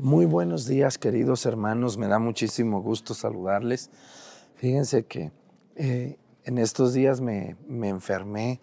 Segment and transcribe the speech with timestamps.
[0.00, 1.98] Muy buenos días, queridos hermanos.
[1.98, 3.90] Me da muchísimo gusto saludarles.
[4.54, 5.32] Fíjense que
[5.74, 8.60] eh, en estos días me, enfermé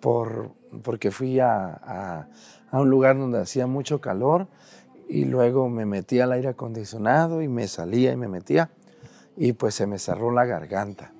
[0.00, 0.50] por,
[0.82, 2.28] porque fui a,
[2.70, 4.46] un lugar donde hacía mucho calor
[5.08, 8.70] y luego me metí al aire acondicionado y me salía y me metía
[9.38, 11.14] y pues se me cerró la garganta.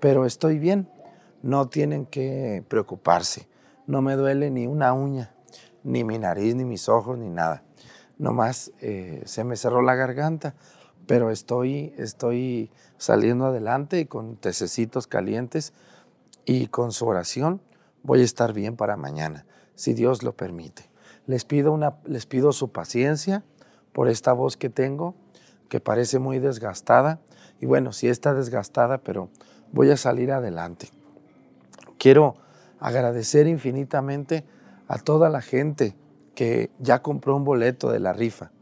[0.00, 0.86] Pero estoy bien,
[1.42, 3.48] no tienen que preocuparse.
[3.86, 5.32] No me duele ni una uña,
[5.82, 7.62] ni mi nariz, ni mis ojos, ni nada
[8.18, 10.54] nomás eh, se me cerró la garganta,
[11.06, 15.72] pero estoy, estoy saliendo adelante con tececitos calientes
[16.44, 17.62] y con su oración
[18.02, 20.90] voy a estar bien para mañana, si Dios lo permite.
[21.26, 23.44] Les pido, una, les pido su paciencia
[23.92, 25.14] por esta voz que tengo,
[25.68, 27.20] que parece muy desgastada.
[27.60, 29.28] Y bueno, sí está desgastada, pero
[29.72, 30.88] voy a salir adelante.
[31.98, 32.36] Quiero
[32.80, 34.44] agradecer infinitamente
[34.86, 35.94] a toda la gente
[36.38, 38.52] que ya compró un boleto de la rifa.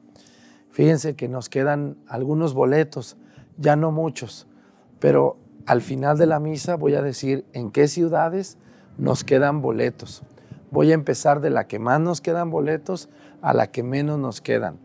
[0.71, 3.19] Fíjense que nos quedan algunos boletos,
[3.59, 4.47] ya no muchos,
[4.99, 8.57] pero al final de la misa voy a decir en qué ciudades
[8.97, 10.23] nos quedan boletos.
[10.71, 13.11] Voy a empezar de la que más nos quedan boletos
[13.43, 14.79] a la que menos nos quedan,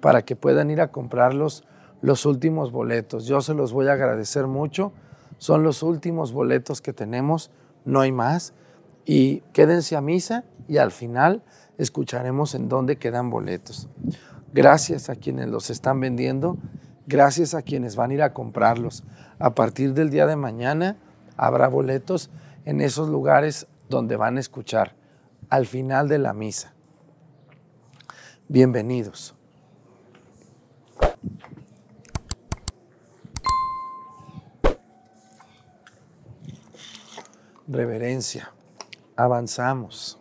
[0.00, 1.64] para que puedan ir a comprarlos
[2.00, 3.26] los últimos boletos.
[3.26, 4.92] Yo se los voy a agradecer mucho.
[5.38, 7.50] Son los últimos boletos que tenemos,
[7.84, 8.54] no hay más.
[9.04, 11.42] Y quédense a misa y al final
[11.78, 13.88] escucharemos en dónde quedan boletos.
[14.52, 16.56] Gracias a quienes los están vendiendo,
[17.06, 19.04] gracias a quienes van a ir a comprarlos.
[19.38, 20.96] A partir del día de mañana
[21.36, 22.30] habrá boletos
[22.64, 24.94] en esos lugares donde van a escuchar
[25.50, 26.72] al final de la misa.
[28.48, 29.34] Bienvenidos.
[37.68, 38.52] Reverencia.
[39.16, 40.18] Avanzamos.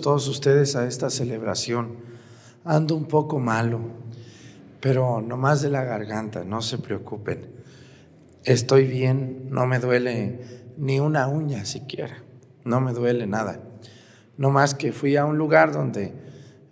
[0.00, 1.96] Todos ustedes a esta celebración.
[2.64, 3.80] Ando un poco malo,
[4.80, 7.46] pero no más de la garganta, no se preocupen.
[8.44, 10.40] Estoy bien, no me duele
[10.78, 12.22] ni una uña siquiera,
[12.64, 13.60] no me duele nada.
[14.38, 16.14] No más que fui a un lugar donde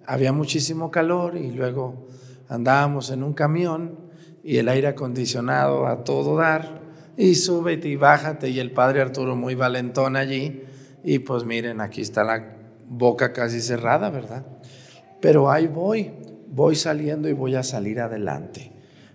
[0.07, 2.07] había muchísimo calor y luego
[2.49, 3.99] andábamos en un camión
[4.43, 6.81] y el aire acondicionado a todo dar
[7.19, 10.63] y súbete y bájate y el padre Arturo muy valentón allí
[11.05, 12.58] y pues miren, aquí está la
[12.89, 14.47] boca casi cerrada, ¿verdad?
[15.21, 16.13] Pero ahí voy,
[16.49, 18.73] voy saliendo y voy a salir adelante.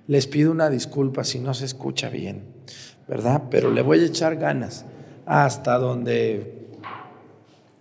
[0.07, 2.43] Les pido una disculpa si no se escucha bien,
[3.07, 3.43] ¿verdad?
[3.49, 4.85] Pero le voy a echar ganas
[5.25, 6.69] hasta donde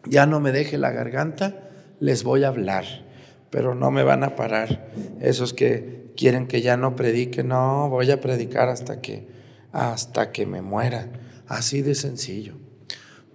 [0.09, 2.85] ya no me deje la garganta, les voy a hablar,
[3.50, 4.89] pero no me van a parar.
[5.21, 9.43] Esos que quieren que ya no predique, no, voy a predicar hasta que
[9.73, 11.09] hasta que me muera,
[11.49, 12.55] así de sencillo.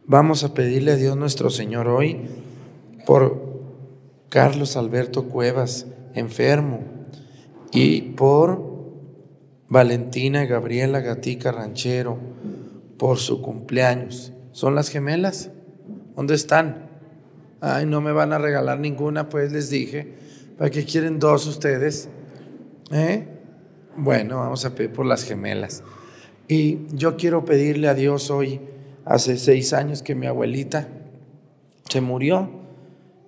[0.06, 2.22] Vamos a pedirle a Dios nuestro Señor hoy
[3.08, 3.42] por
[4.28, 6.82] Carlos Alberto Cuevas, enfermo,
[7.72, 8.62] y por
[9.70, 12.18] Valentina Gabriela Gatica Ranchero,
[12.98, 14.34] por su cumpleaños.
[14.52, 15.52] ¿Son las gemelas?
[16.18, 16.90] ¿Dónde están?
[17.62, 20.16] Ay, no me van a regalar ninguna, pues les dije.
[20.58, 22.10] ¿Para qué quieren dos ustedes?
[22.92, 23.26] ¿Eh?
[23.96, 25.82] Bueno, vamos a pedir por las gemelas.
[26.50, 28.60] Y yo quiero pedirle a Dios hoy,
[29.06, 30.90] hace seis años que mi abuelita
[31.90, 32.57] se murió,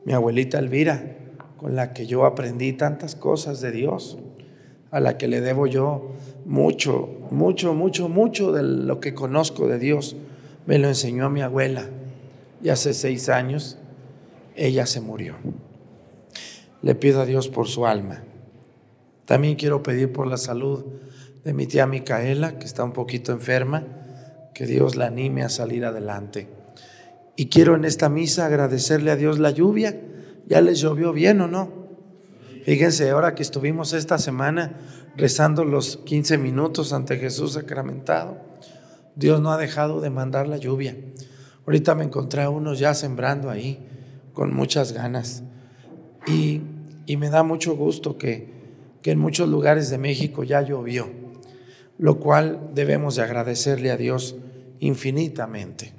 [0.06, 1.18] mi abuelita Elvira,
[1.58, 4.18] con la que yo aprendí tantas cosas de Dios,
[4.92, 6.14] a la que le debo yo
[6.46, 10.16] mucho, mucho, mucho, mucho de lo que conozco de Dios.
[10.66, 11.86] Me lo enseñó mi abuela
[12.64, 13.78] y hace seis años
[14.56, 15.36] ella se murió.
[16.82, 18.24] Le pido a Dios por su alma.
[19.26, 20.86] También quiero pedir por la salud
[21.44, 23.86] de mi tía Micaela, que está un poquito enferma,
[24.54, 26.48] que Dios la anime a salir adelante.
[27.40, 29.98] Y quiero en esta misa agradecerle a Dios la lluvia.
[30.48, 31.72] ¿Ya les llovió bien o no?
[32.66, 34.78] Fíjense, ahora que estuvimos esta semana
[35.16, 38.42] rezando los 15 minutos ante Jesús sacramentado,
[39.16, 40.98] Dios no ha dejado de mandar la lluvia.
[41.66, 43.88] Ahorita me encontré a unos ya sembrando ahí
[44.34, 45.44] con muchas ganas.
[46.28, 46.64] Y,
[47.16, 48.50] me da mucho gusto que,
[49.02, 51.08] que en muchos lugares de México ya llovió,
[51.98, 54.36] lo cual debemos de agradecerle a Dios
[54.82, 55.99] infinitamente.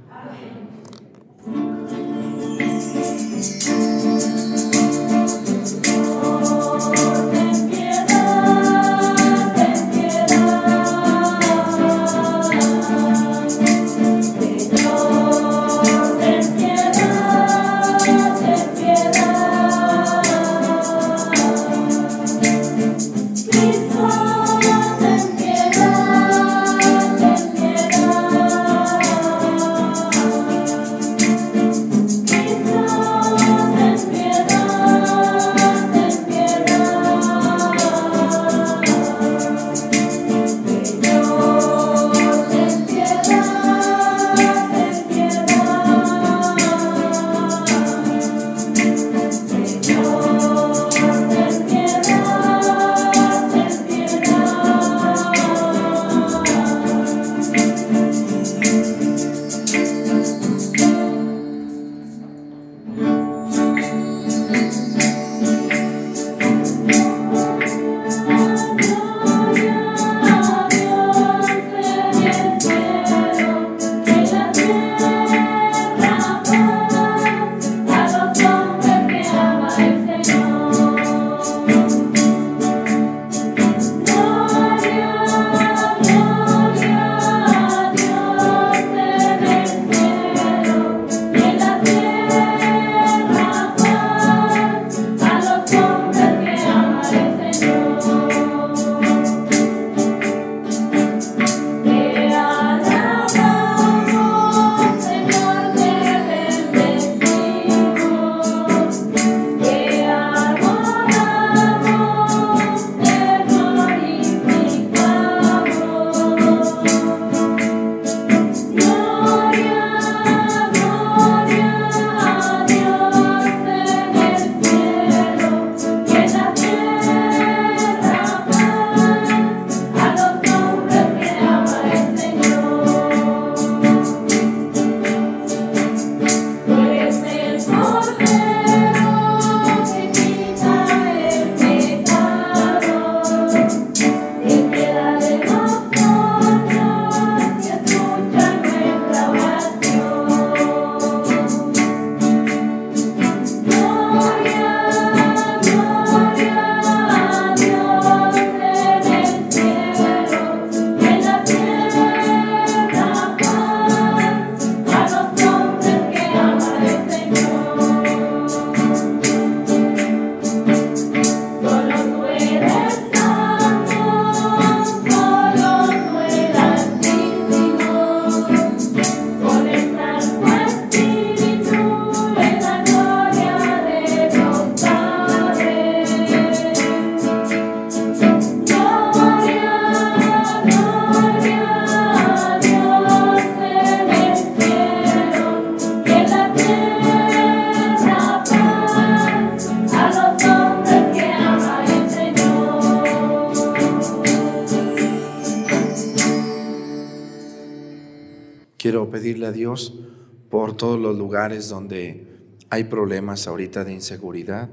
[211.41, 212.27] Lugares donde
[212.69, 214.69] hay problemas ahorita de inseguridad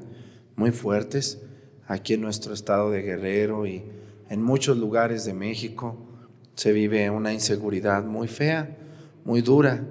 [0.54, 1.40] muy fuertes,
[1.86, 3.84] aquí en nuestro estado de Guerrero y
[4.28, 5.96] en muchos lugares de México
[6.56, 8.76] se vive una inseguridad muy fea,
[9.24, 9.82] muy dura,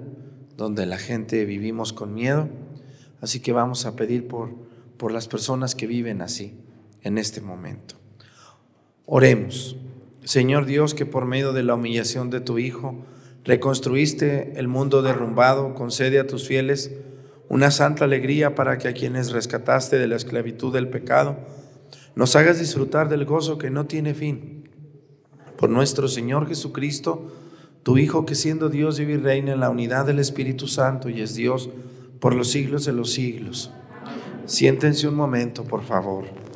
[0.56, 2.48] donde la gente vivimos con miedo.
[3.20, 4.50] Así que vamos a pedir por,
[4.98, 6.54] por las personas que viven así
[7.02, 7.96] en este momento.
[9.04, 9.76] Oremos.
[10.22, 12.94] Señor Dios, que por medio de la humillación de tu Hijo
[13.44, 16.92] reconstruiste el mundo derrumbado, concede a tus fieles
[17.48, 21.36] una santa alegría para que a quienes rescataste de la esclavitud del pecado,
[22.14, 24.68] nos hagas disfrutar del gozo que no tiene fin.
[25.56, 27.32] Por nuestro Señor Jesucristo,
[27.82, 31.22] tu Hijo que siendo Dios vive y reina en la unidad del Espíritu Santo y
[31.22, 31.70] es Dios
[32.20, 33.70] por los siglos de los siglos.
[34.44, 36.47] Siéntense un momento, por favor.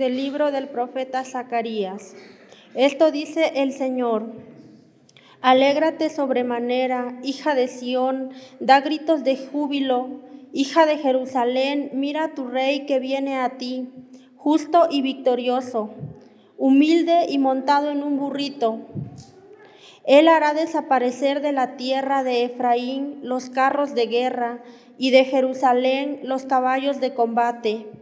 [0.00, 2.16] Del libro del profeta Zacarías.
[2.74, 4.32] Esto dice el Señor.
[5.42, 8.30] Alégrate sobremanera, hija de Sión,
[8.60, 10.22] da gritos de júbilo,
[10.54, 13.90] hija de Jerusalén, mira a tu rey que viene a ti,
[14.36, 15.90] justo y victorioso,
[16.56, 18.78] humilde y montado en un burrito.
[20.06, 24.62] Él hará desaparecer de la tierra de Efraín los carros de guerra
[24.96, 27.99] y de Jerusalén los caballos de combate.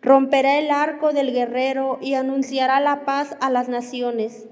[0.00, 4.46] Romperá el arco del guerrero y anunciará la paz a las naciones.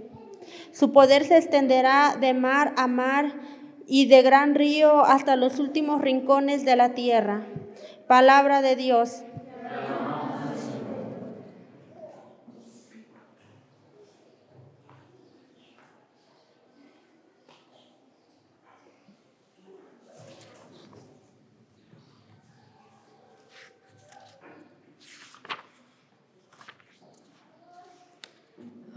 [0.72, 3.34] Su poder se extenderá de mar a mar
[3.86, 7.46] y de gran río hasta los últimos rincones de la tierra.
[8.06, 9.22] Palabra de Dios.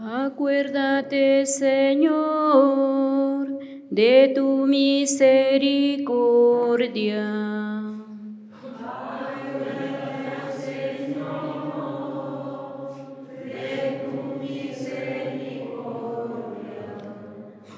[0.02, 2.08] Acuérdate, Señor,
[3.90, 6.06] de tu misericordia.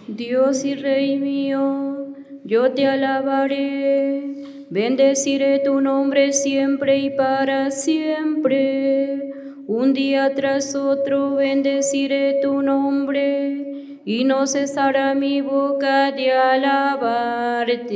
[0.06, 2.14] Dios y Rey mío,
[2.44, 4.36] yo te alabaré,
[4.70, 9.31] bendeciré tu nombre siempre y para siempre
[9.66, 17.92] un día tras otro bendeciré tu nombre y no cesará mi boca de alabarte.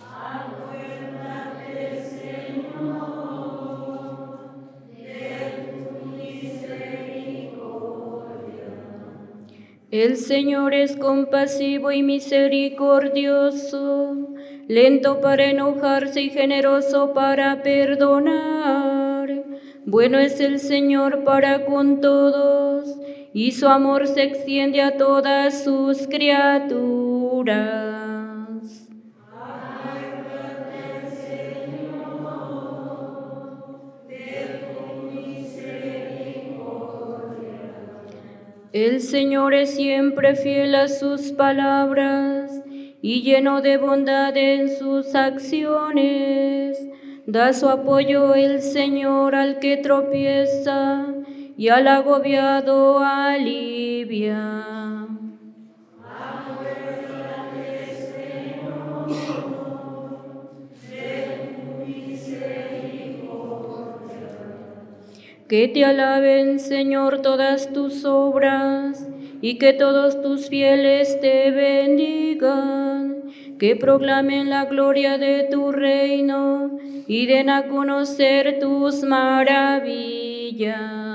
[0.00, 2.68] Acuérdate, Señor,
[4.96, 8.64] de tu misericordia.
[9.90, 14.16] El Señor es compasivo y misericordioso,
[14.66, 19.07] lento para enojarse y generoso para perdonar.
[19.90, 23.00] Bueno es el Señor para con todos,
[23.32, 26.68] y su amor se extiende a todas sus criaturas.
[38.74, 42.52] El Señor es siempre fiel a sus palabras
[43.00, 46.67] y lleno de bondad en sus acciones.
[47.30, 51.04] Da su apoyo el Señor al que tropieza
[51.58, 54.64] y al agobiado alivia.
[65.48, 69.06] Que te alaben, Señor, todas tus obras
[69.42, 72.87] y que todos tus fieles te bendigan,
[73.58, 81.07] que proclamen la gloria de tu reino y den a conocer tus maravillas.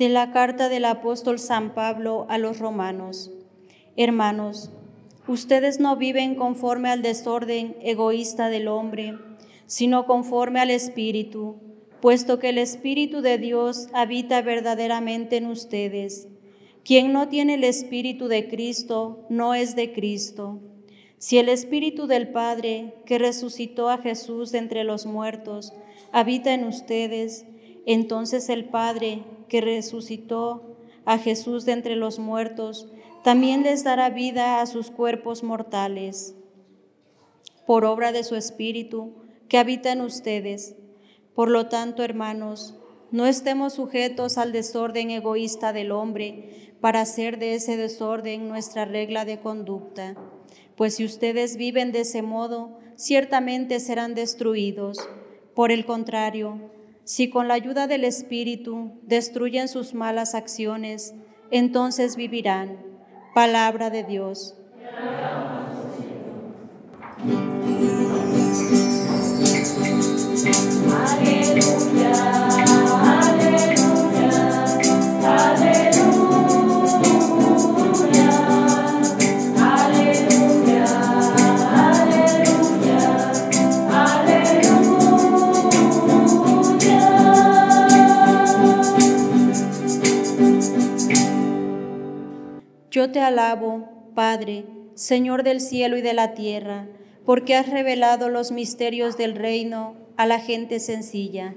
[0.00, 3.30] De la carta del apóstol San Pablo a los romanos.
[3.98, 4.70] Hermanos,
[5.28, 9.18] Ustedes no viven conforme al desorden egoísta del hombre,
[9.66, 11.56] sino conforme al Espíritu,
[12.00, 16.28] puesto que el Espíritu de Dios habita verdaderamente en ustedes.
[16.82, 20.60] Quien no tiene el Espíritu de Cristo no es de Cristo.
[21.18, 25.74] Si el Espíritu del Padre, que resucitó a Jesús de entre los muertos,
[26.10, 27.44] habita en ustedes,
[27.86, 32.88] entonces el Padre que resucitó a Jesús de entre los muertos,
[33.24, 36.34] también les dará vida a sus cuerpos mortales,
[37.66, 39.14] por obra de su Espíritu
[39.48, 40.76] que habita en ustedes.
[41.34, 42.76] Por lo tanto, hermanos,
[43.10, 49.24] no estemos sujetos al desorden egoísta del hombre para hacer de ese desorden nuestra regla
[49.24, 50.16] de conducta.
[50.76, 54.98] Pues si ustedes viven de ese modo, ciertamente serán destruidos.
[55.54, 56.70] Por el contrario,
[57.10, 61.12] si con la ayuda del Espíritu destruyen sus malas acciones,
[61.50, 62.78] entonces vivirán.
[63.34, 64.54] Palabra de Dios.
[93.12, 96.86] Te alabo, Padre, Señor del cielo y de la tierra,
[97.24, 101.56] porque has revelado los misterios del reino a la gente sencilla.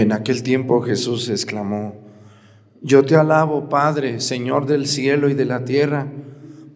[0.00, 1.96] En aquel tiempo Jesús exclamó,
[2.82, 6.06] Yo te alabo, Padre, Señor del cielo y de la tierra,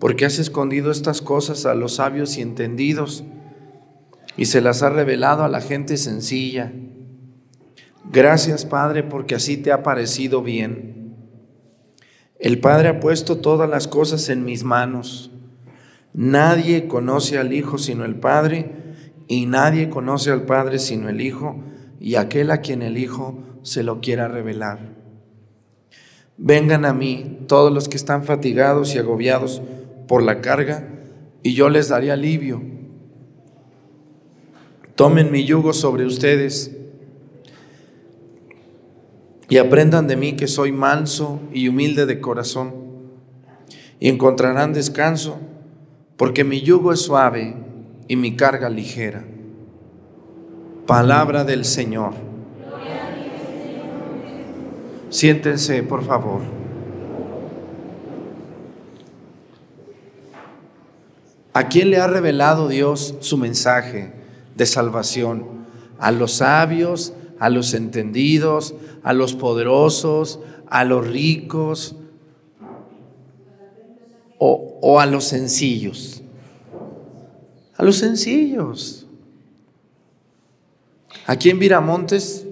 [0.01, 3.23] porque has escondido estas cosas a los sabios y entendidos
[4.37, 6.73] y se las has revelado a la gente sencilla.
[8.11, 11.15] Gracias, Padre, porque así te ha parecido bien.
[12.41, 15.31] El Padre ha puesto todas las cosas en mis manos.
[16.13, 18.73] Nadie conoce al Hijo sino el Padre,
[19.29, 21.63] y nadie conoce al Padre sino el Hijo
[22.03, 24.81] y aquel a quien el Hijo se lo quiera revelar.
[26.37, 29.63] Vengan a mí todos los que están fatigados y agobiados
[30.09, 30.89] por la carga,
[31.45, 32.61] y yo les daré alivio.
[34.97, 36.73] Tomen mi yugo sobre ustedes
[39.49, 42.75] y aprendan de mí que soy manso y humilde de corazón,
[44.01, 45.39] y encontrarán descanso,
[46.17, 47.55] porque mi yugo es suave
[48.09, 49.25] y mi carga ligera.
[50.93, 52.13] Palabra del Señor.
[55.09, 56.43] Siéntense, por favor.
[61.55, 64.13] ¿A quién le ha revelado Dios su mensaje
[64.55, 65.65] de salvación?
[65.99, 71.97] ¿A los sabios, a los entendidos, a los poderosos, a los ricos
[74.39, 76.23] o, o a los sencillos?
[77.79, 79.02] A los sencillos.
[81.27, 82.47] Aquí en Viramontes,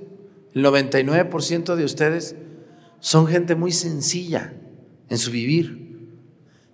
[0.54, 2.37] el 99% de ustedes
[3.00, 4.52] son gente muy sencilla
[5.09, 6.09] en su vivir.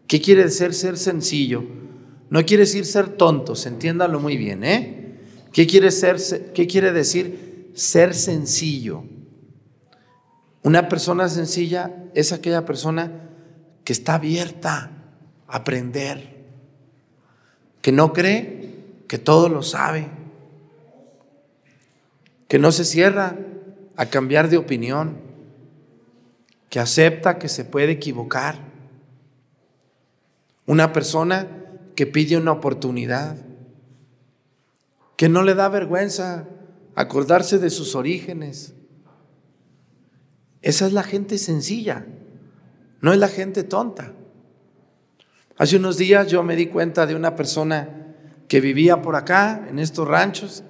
[0.06, 1.64] ¿Qué quiere decir ser sencillo?
[2.28, 5.18] No quiere decir ser tontos, entiéndalo muy bien, ¿eh?
[5.52, 9.04] ¿Qué quiere, ser, ¿Qué quiere decir ser sencillo?
[10.62, 13.30] Una persona sencilla es aquella persona
[13.84, 14.90] que está abierta
[15.46, 16.44] a aprender,
[17.80, 18.74] que no cree
[19.06, 20.10] que todo lo sabe,
[22.48, 23.36] que no se cierra
[23.96, 25.18] a cambiar de opinión,
[26.70, 28.58] que acepta que se puede equivocar.
[30.66, 31.48] Una persona
[31.94, 33.36] que pide una oportunidad,
[35.16, 36.48] que no le da vergüenza
[36.94, 38.74] acordarse de sus orígenes.
[40.62, 42.06] Esa es la gente sencilla,
[43.00, 44.12] no es la gente tonta.
[45.58, 48.14] Hace unos días yo me di cuenta de una persona
[48.48, 50.62] que vivía por acá, en estos ranchos,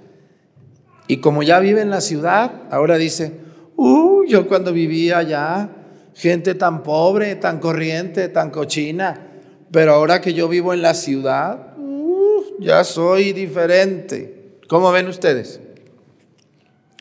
[1.07, 3.33] y como ya vive en la ciudad, ahora dice,
[3.77, 5.69] uh, yo cuando vivía allá,
[6.15, 9.29] gente tan pobre, tan corriente, tan cochina,
[9.71, 14.59] pero ahora que yo vivo en la ciudad, uh, ya soy diferente.
[14.69, 15.61] ¿Cómo ven ustedes?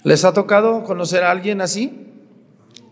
[0.03, 2.05] ¿Les ha tocado conocer a alguien así?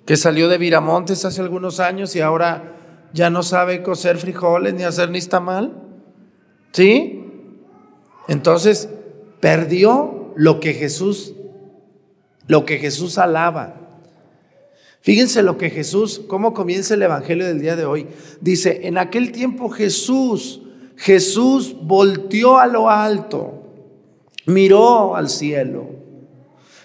[0.05, 2.75] que salió de Viramontes hace algunos años y ahora
[3.13, 5.73] ya no sabe coser frijoles ni hacer ni mal.
[6.71, 7.51] ¿Sí?
[8.27, 8.89] Entonces,
[9.39, 11.33] perdió lo que Jesús
[12.47, 13.75] lo que Jesús alaba.
[15.01, 18.07] Fíjense lo que Jesús, cómo comienza el evangelio del día de hoy.
[18.39, 20.61] Dice, en aquel tiempo Jesús,
[20.95, 23.63] Jesús volteó a lo alto,
[24.45, 25.89] miró al cielo.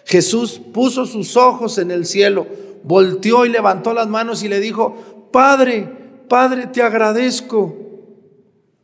[0.05, 2.47] Jesús puso sus ojos en el cielo,
[2.83, 5.89] volteó y levantó las manos y le dijo, Padre,
[6.29, 7.77] Padre, te agradezco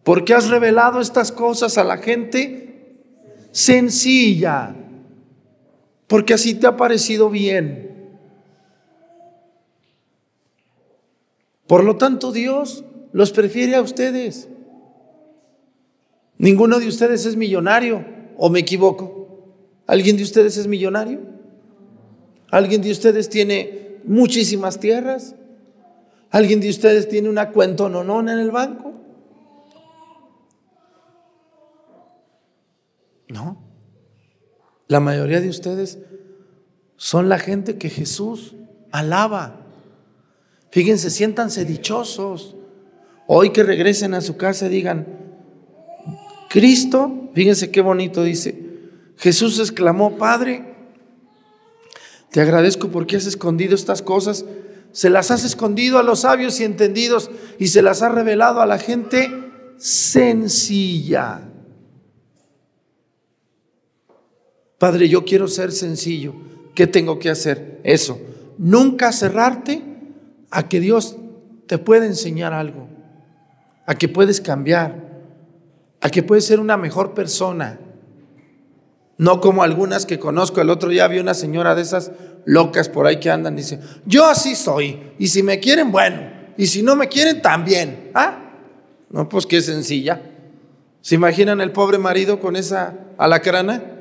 [0.05, 2.64] porque has revelado estas cosas a la gente
[3.55, 4.75] sencilla,
[6.09, 8.19] porque así te ha parecido bien.
[11.69, 14.49] Por lo tanto, Dios los prefiere a ustedes.
[16.37, 18.05] Ninguno de ustedes es millonario,
[18.37, 19.55] o me equivoco.
[19.87, 21.21] ¿Alguien de ustedes es millonario?
[22.51, 25.37] ¿Alguien de ustedes tiene muchísimas tierras?
[26.31, 28.94] ¿Alguien de ustedes tiene una cuenta nonona en el banco?
[33.29, 33.63] No.
[34.89, 35.99] La mayoría de ustedes
[36.97, 38.55] son la gente que Jesús
[38.93, 39.67] alaba.
[40.71, 42.57] Fíjense, siéntanse dichosos.
[43.27, 45.07] Hoy que regresen a su casa digan,
[46.51, 48.61] Cristo, fíjense qué bonito dice,
[49.17, 50.75] Jesús exclamó, Padre,
[52.31, 54.45] te agradezco porque has escondido estas cosas
[54.95, 58.67] se las has escondido a los sabios y entendidos y se las has revelado a
[58.67, 59.29] la gente
[59.77, 61.51] sencilla.
[64.85, 66.35] Padre, yo quiero ser sencillo.
[66.75, 67.81] ¿Qué tengo que hacer?
[67.85, 68.21] Eso.
[68.59, 69.83] Nunca cerrarte
[70.51, 71.17] a que Dios
[71.67, 72.87] te pueda enseñar algo,
[73.87, 75.23] a que puedes cambiar,
[76.03, 77.81] a que puedes ser una mejor persona.
[79.17, 80.61] No como algunas que conozco.
[80.61, 82.13] El otro día vi una señora de esas
[82.45, 83.57] locas por ahí que andan.
[83.57, 85.15] Dice, yo así soy.
[85.19, 86.31] Y si me quieren, bueno.
[86.59, 88.11] Y si no me quieren, también.
[88.13, 88.51] ¿Ah?
[89.09, 90.21] No, pues qué sencilla.
[91.01, 93.94] ¿Se imaginan el pobre marido con esa alacrana?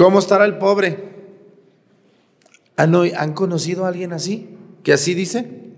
[0.00, 0.96] ¿Cómo estará el pobre?
[2.78, 4.56] ¿Han, ¿Han conocido a alguien así?
[4.82, 5.74] ¿Que así dice?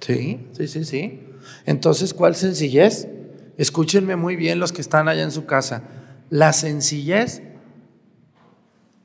[0.00, 1.22] Sí, sí, sí, sí.
[1.64, 3.08] Entonces, ¿cuál sencillez?
[3.56, 5.84] Escúchenme muy bien los que están allá en su casa.
[6.28, 7.40] La sencillez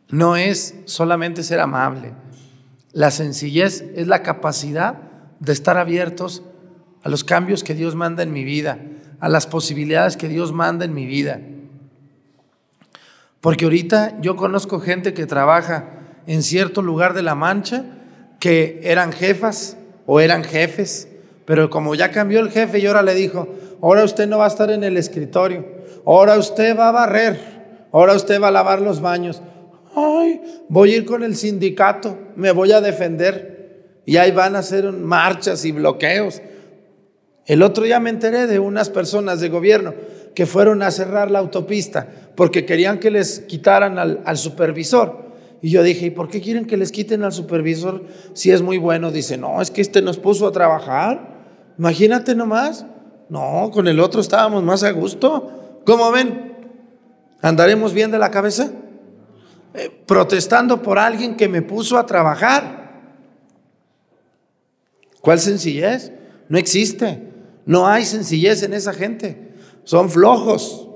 [0.09, 2.11] no es solamente ser amable.
[2.91, 4.99] La sencillez es la capacidad
[5.39, 6.43] de estar abiertos
[7.03, 8.79] a los cambios que Dios manda en mi vida,
[9.21, 11.39] a las posibilidades que Dios manda en mi vida.
[13.45, 15.86] Porque ahorita yo conozco gente que trabaja
[16.25, 17.86] en cierto lugar de la Mancha
[18.39, 19.77] que eran jefas
[20.08, 21.08] o eran jefes,
[21.45, 23.47] pero como ya cambió el jefe y ahora le dijo,
[23.84, 25.63] ahora usted no va a estar en el escritorio,
[26.08, 27.39] ahora usted va a barrer,
[27.91, 29.39] ahora usted va a lavar los baños.
[29.95, 33.99] Ay, voy a ir con el sindicato, me voy a defender.
[34.08, 36.41] Y ahí van a hacer marchas y bloqueos.
[37.45, 39.93] El otro día me enteré de unas personas de gobierno
[40.36, 45.26] que fueron a cerrar la autopista porque querían que les quitaran al, supervisor.
[45.62, 48.78] Y yo dije, ¿y por qué quieren que les quiten al supervisor si es muy
[48.78, 49.12] bueno?
[49.12, 51.34] Dice, no, es que este nos puso a trabajar.
[51.80, 52.86] Imagínate nomás.
[53.30, 55.82] No, con el otro estábamos más a gusto.
[55.86, 56.54] ¿Cómo ven?
[57.41, 58.69] ¿Andaremos bien de la cabeza?
[59.74, 62.86] Eh, protestando por alguien que me puso a trabajar.
[65.21, 66.12] ¿Cuál sencillez?
[66.50, 67.24] No existe.
[67.65, 69.44] No hay sencillez en esa gente.
[69.86, 70.89] Son flojos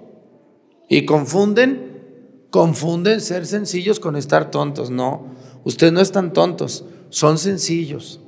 [0.90, 4.90] y confunden, confunden ser sencillos con estar tontos.
[4.90, 5.28] No,
[5.64, 8.20] ustedes no están tontos, son sencillos.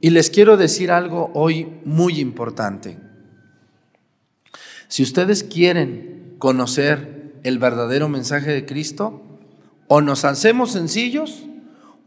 [0.00, 2.98] y les quiero decir algo hoy muy importante.
[4.88, 9.22] Si ustedes quieren conocer el verdadero mensaje de Cristo,
[9.92, 11.46] o nos hacemos sencillos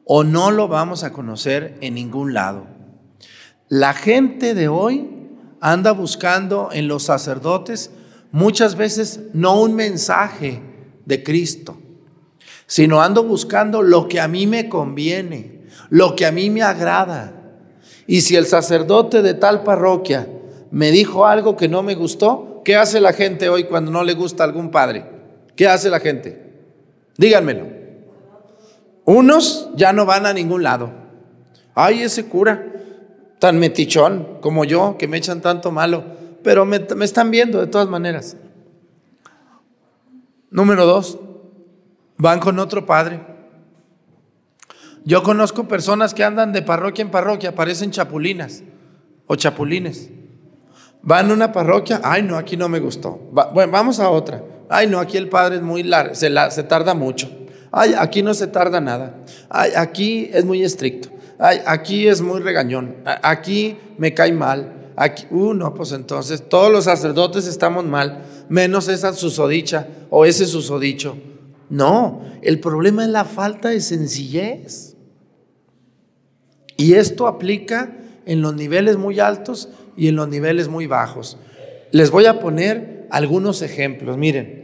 [0.06, 2.66] o no lo vamos a conocer en ningún lado.
[3.68, 5.10] La gente de hoy
[5.63, 7.91] anda buscando en los sacerdotes
[8.32, 10.62] muchas veces no un mensaje
[11.06, 11.78] de Cristo,
[12.67, 17.34] sino ando buscando lo que a mí me conviene, lo que a mí me agrada.
[18.08, 20.28] Y si el sacerdote de tal parroquia
[20.71, 24.13] me dijo algo que no me gustó, ¿Qué hace la gente hoy cuando no le
[24.13, 25.06] gusta algún padre?
[25.56, 26.52] ¿Qué hace la gente?
[27.17, 27.67] Díganmelo.
[29.06, 30.91] Unos ya no van a ningún lado.
[31.76, 32.71] Ay, ese cura,
[33.43, 36.06] tan metichón como yo, que me echan tanto malo,
[36.45, 38.38] pero me, me están viendo de todas maneras.
[40.49, 41.19] Número dos,
[42.15, 43.19] van con otro padre.
[45.03, 48.63] Yo conozco personas que andan de parroquia en parroquia, parecen chapulinas
[49.27, 50.10] o chapulines.
[51.01, 53.29] Van a una parroquia, ay no, aquí no me gustó.
[53.53, 54.41] bueno, vamos a otra.
[54.69, 57.29] Ay no, aquí el padre es muy largo, se, se tarda mucho.
[57.73, 59.15] Ay, aquí no se tarda nada.
[59.49, 61.10] Ay, aquí es muy estricto.
[61.45, 62.95] Ay, aquí es muy regañón.
[63.03, 64.93] Aquí me cae mal.
[64.95, 70.45] Aquí, uh, no, pues entonces todos los sacerdotes estamos mal, menos esa susodicha o ese
[70.45, 71.17] susodicho.
[71.69, 74.95] No, el problema es la falta de sencillez.
[76.77, 77.93] Y esto aplica
[78.25, 81.38] en los niveles muy altos y en los niveles muy bajos.
[81.91, 84.17] Les voy a poner algunos ejemplos.
[84.17, 84.62] Miren,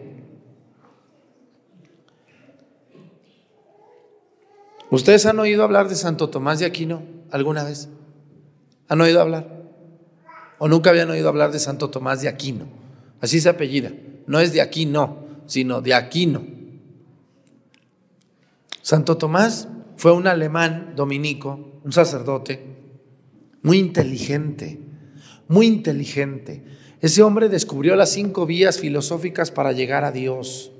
[4.91, 7.89] ¿ustedes han oído hablar de Santo Tomás de Aquino alguna vez?
[8.87, 9.59] ¿Han oído hablar?
[10.57, 12.65] ¿O nunca habían oído hablar de Santo Tomás de Aquino?
[13.21, 13.91] Así se apellida.
[14.27, 16.43] No es de Aquino, sino de Aquino.
[18.81, 22.65] Santo Tomás fue un alemán dominico, un sacerdote,
[23.61, 24.79] muy inteligente,
[25.47, 26.63] muy inteligente.
[27.01, 30.71] Ese hombre descubrió las cinco vías filosóficas para llegar a Dios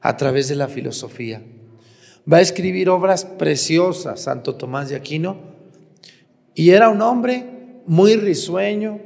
[0.00, 1.42] a través de la filosofía.
[2.30, 5.38] Va a escribir obras preciosas, Santo Tomás de Aquino,
[6.54, 7.44] y era un hombre
[7.86, 9.00] muy risueño,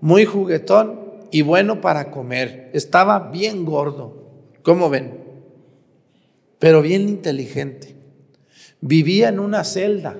[0.00, 2.70] muy juguetón y bueno para comer.
[2.74, 4.30] Estaba bien gordo,
[4.62, 5.18] ¿cómo ven?
[6.58, 7.94] Pero bien inteligente.
[8.80, 10.16] Vivía en una celda.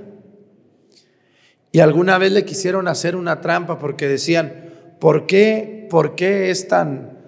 [1.73, 6.67] Y alguna vez le quisieron hacer una trampa porque decían, ¿por qué, por qué es
[6.69, 7.19] tan,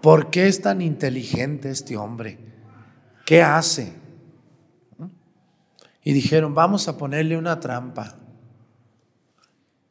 [0.00, 2.38] por qué es tan inteligente este hombre?
[3.26, 3.92] ¿Qué hace?
[6.02, 8.16] Y dijeron, vamos a ponerle una trampa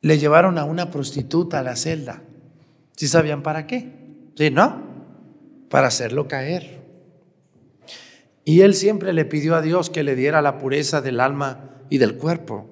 [0.05, 2.21] le llevaron a una prostituta a la celda.
[2.95, 3.91] ¿Sí sabían para qué?
[4.35, 4.83] ¿Sí, no?
[5.67, 6.83] Para hacerlo caer.
[8.43, 11.97] Y él siempre le pidió a Dios que le diera la pureza del alma y
[11.97, 12.69] del cuerpo.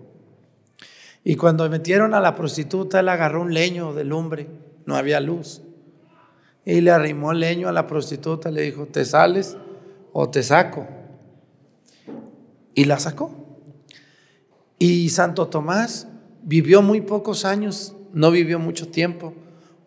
[1.23, 4.47] Y cuando metieron a la prostituta, él agarró un leño de lumbre,
[4.85, 5.63] no había luz.
[6.65, 9.57] Y le arrimó el leño a la prostituta, le dijo, ¿te sales
[10.13, 10.87] o te saco?
[12.73, 13.31] Y la sacó.
[14.79, 16.07] Y Santo Tomás
[16.43, 19.33] vivió muy pocos años, no vivió mucho tiempo,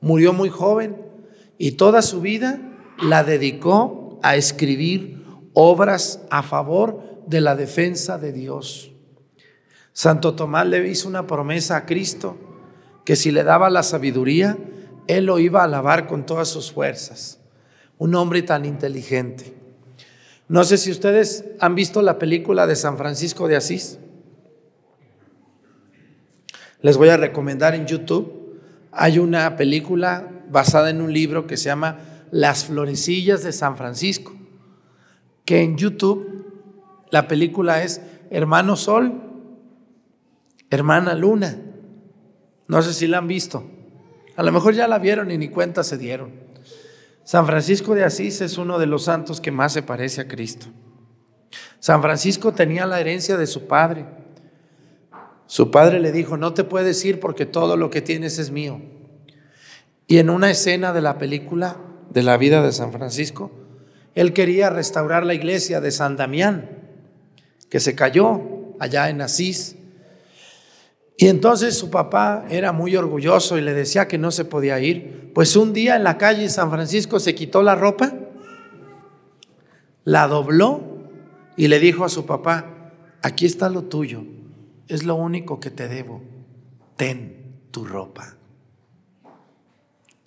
[0.00, 0.96] murió muy joven
[1.58, 2.60] y toda su vida
[3.00, 8.92] la dedicó a escribir obras a favor de la defensa de Dios.
[9.92, 12.36] Santo Tomás le hizo una promesa a Cristo
[13.04, 14.58] que si le daba la sabiduría,
[15.06, 17.40] él lo iba a alabar con todas sus fuerzas.
[17.96, 19.55] Un hombre tan inteligente.
[20.48, 23.98] No sé si ustedes han visto la película de San Francisco de Asís.
[26.82, 28.60] Les voy a recomendar en YouTube.
[28.92, 31.98] Hay una película basada en un libro que se llama
[32.30, 34.32] Las florecillas de San Francisco,
[35.44, 36.46] que en YouTube
[37.10, 39.20] la película es Hermano Sol,
[40.70, 41.58] Hermana Luna.
[42.68, 43.64] No sé si la han visto.
[44.36, 46.45] A lo mejor ya la vieron y ni cuenta se dieron.
[47.26, 50.66] San Francisco de Asís es uno de los santos que más se parece a Cristo.
[51.80, 54.06] San Francisco tenía la herencia de su padre.
[55.46, 58.80] Su padre le dijo, no te puedes ir porque todo lo que tienes es mío.
[60.06, 61.78] Y en una escena de la película
[62.10, 63.50] de la vida de San Francisco,
[64.14, 66.70] él quería restaurar la iglesia de San Damián,
[67.68, 69.74] que se cayó allá en Asís.
[71.16, 75.32] Y entonces su papá era muy orgulloso y le decía que no se podía ir.
[75.34, 78.12] Pues un día en la calle San Francisco se quitó la ropa,
[80.04, 80.82] la dobló
[81.56, 84.24] y le dijo a su papá, aquí está lo tuyo,
[84.88, 86.22] es lo único que te debo.
[86.96, 88.36] Ten tu ropa.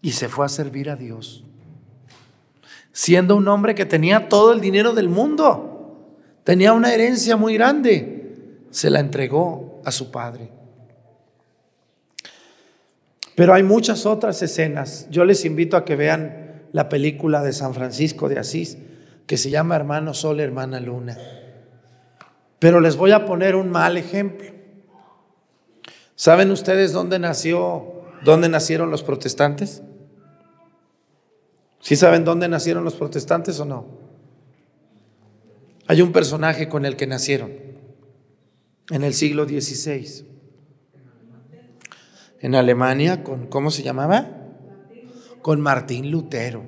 [0.01, 1.43] Y se fue a servir a Dios.
[2.91, 8.57] Siendo un hombre que tenía todo el dinero del mundo, tenía una herencia muy grande,
[8.71, 10.58] se la entregó a su padre.
[13.39, 15.07] Pero hay muchas otras escenas.
[15.11, 18.77] Yo les invito a que vean la película de San Francisco de Asís,
[19.27, 21.17] que se llama Hermano Sol, Hermana Luna.
[22.59, 24.51] Pero les voy a poner un mal ejemplo.
[26.15, 29.83] ¿Saben ustedes dónde nació, dónde nacieron los protestantes?
[31.79, 33.85] ¿Sí saben dónde nacieron los protestantes o no?
[35.87, 37.53] Hay un personaje con el que nacieron
[38.89, 40.28] en el siglo XVI.
[42.41, 44.27] En Alemania, con, ¿cómo se llamaba?
[45.41, 46.63] Con Martín Lutero.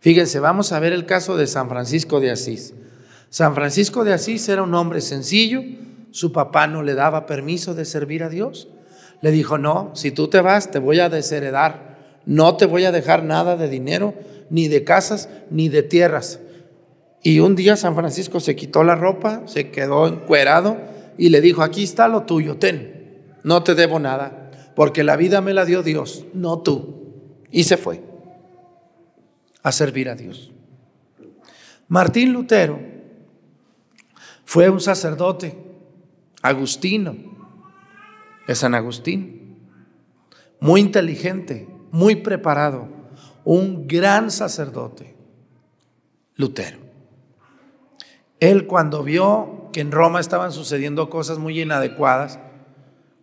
[0.00, 2.72] Fíjense, vamos a ver el caso de San Francisco de Asís.
[3.28, 5.62] San Francisco de Asís era un hombre sencillo,
[6.10, 8.68] su papá no le daba permiso de servir a Dios.
[9.20, 11.98] Le dijo, no, si tú te vas, te voy a desheredar.
[12.24, 14.14] No te voy a dejar nada de dinero,
[14.48, 16.40] ni de casas, ni de tierras.
[17.22, 20.78] Y un día San Francisco se quitó la ropa, se quedó encuerado
[21.18, 22.99] y le dijo, aquí está lo tuyo, ten,
[23.42, 27.00] no te debo nada, porque la vida me la dio Dios, no tú.
[27.50, 28.02] Y se fue
[29.62, 30.52] a servir a Dios.
[31.88, 32.78] Martín Lutero
[34.44, 35.56] fue un sacerdote,
[36.42, 37.16] agustino,
[38.46, 39.58] de San Agustín,
[40.60, 42.88] muy inteligente, muy preparado,
[43.44, 45.14] un gran sacerdote,
[46.36, 46.78] Lutero.
[48.40, 52.40] Él cuando vio que en Roma estaban sucediendo cosas muy inadecuadas,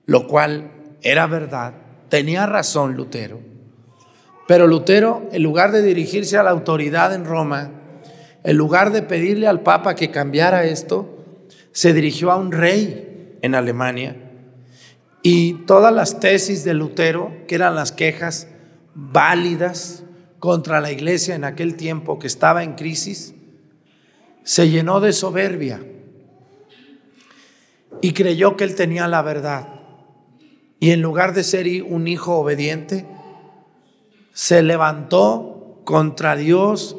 [0.08, 0.72] lo cual
[1.04, 1.76] era verdad,
[2.10, 3.40] tenía razón Lutero.
[4.48, 7.70] Pero Lutero, en lugar de dirigirse a la autoridad en Roma,
[8.44, 11.26] en lugar de pedirle al Papa que cambiara esto,
[11.72, 14.16] se dirigió a un rey en Alemania
[15.22, 18.48] y todas las tesis de Lutero, que eran las quejas
[18.96, 20.04] válidas
[20.40, 23.36] contra la iglesia en aquel tiempo que estaba en crisis,
[24.44, 25.82] se llenó de soberbia
[28.02, 29.77] y creyó que él tenía la verdad.
[30.80, 33.06] Y en lugar de ser un hijo obediente,
[34.34, 36.98] se levantó contra Dios,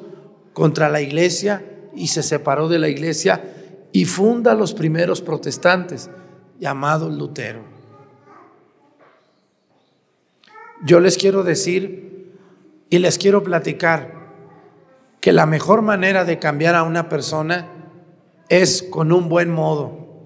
[0.53, 1.65] contra la iglesia
[1.95, 3.43] y se separó de la iglesia
[3.93, 6.11] y funda los primeros protestantes,
[6.59, 7.63] llamados Lutero.
[10.85, 12.33] Yo les quiero decir
[12.91, 14.19] y les quiero platicar
[15.21, 17.69] que la mejor manera de cambiar a una persona
[18.49, 20.25] es con un buen modo,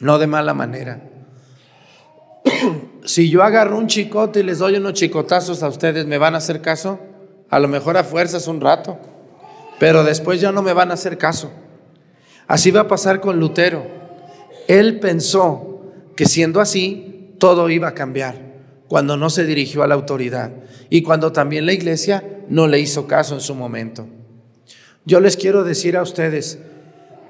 [0.00, 1.13] no de mala manera.
[3.04, 6.38] si yo agarro un chicote y les doy unos chicotazos a ustedes, ¿me van a
[6.38, 6.98] hacer caso?
[7.50, 8.98] A lo mejor a fuerzas un rato,
[9.78, 11.50] pero después ya no me van a hacer caso.
[12.46, 13.86] Así va a pasar con Lutero.
[14.68, 18.54] Él pensó que siendo así, todo iba a cambiar
[18.88, 20.52] cuando no se dirigió a la autoridad
[20.90, 24.06] y cuando también la iglesia no le hizo caso en su momento.
[25.04, 26.58] Yo les quiero decir a ustedes,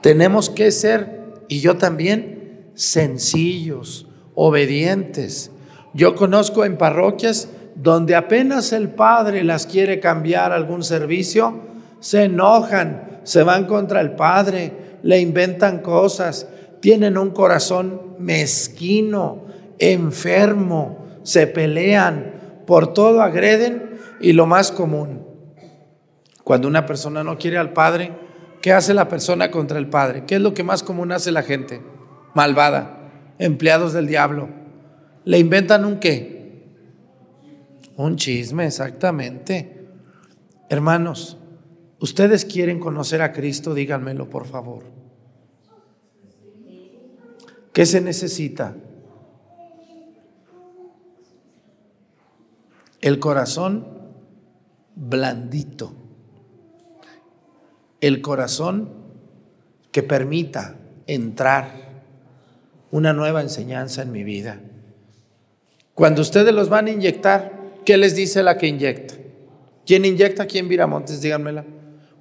[0.00, 5.51] tenemos que ser, y yo también, sencillos, obedientes.
[5.92, 11.61] Yo conozco en parroquias donde apenas el padre las quiere cambiar algún servicio,
[12.01, 16.49] se enojan, se van contra el padre, le inventan cosas,
[16.81, 19.44] tienen un corazón mezquino,
[19.79, 25.27] enfermo, se pelean, por todo agreden y lo más común,
[26.44, 28.12] cuando una persona no quiere al padre,
[28.61, 30.25] ¿qué hace la persona contra el padre?
[30.27, 31.83] ¿Qué es lo que más común hace la gente?
[32.35, 33.04] Malvada
[33.38, 34.49] empleados del diablo.
[35.25, 36.35] ¿Le inventan un qué?
[37.97, 39.87] Un chisme, exactamente.
[40.68, 41.38] Hermanos,
[42.01, 44.85] ustedes quieren conocer a Cristo, díganmelo por favor.
[47.73, 48.77] ¿Qué se necesita?
[53.01, 53.87] El corazón
[54.94, 55.92] blandito.
[58.01, 58.90] El corazón
[59.92, 61.84] que permita entrar
[62.95, 64.61] una nueva enseñanza en mi vida.
[65.95, 67.51] Cuando ustedes los van a inyectar,
[67.84, 69.14] ¿qué les dice la que inyecta?
[69.84, 70.47] ¿Quién inyecta?
[70.47, 71.20] ¿Quién Viramontes?
[71.20, 71.64] Díganmela.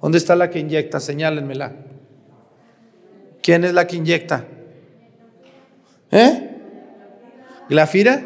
[0.02, 0.98] ¿Dónde está la que inyecta?
[0.98, 1.76] Señálenmela.
[3.40, 4.46] ¿Quién es la que inyecta?
[6.10, 6.50] ¿Eh?
[7.68, 8.24] ¿Glafira?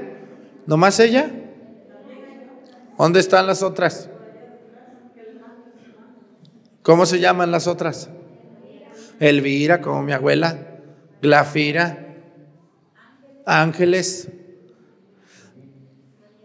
[0.65, 1.31] ¿Nomás ella?
[2.97, 4.09] ¿Dónde están las otras?
[6.81, 8.09] ¿Cómo se llaman las otras?
[9.21, 10.57] Elvira, como mi abuela.
[11.21, 12.07] Glafira
[13.49, 14.29] ángeles.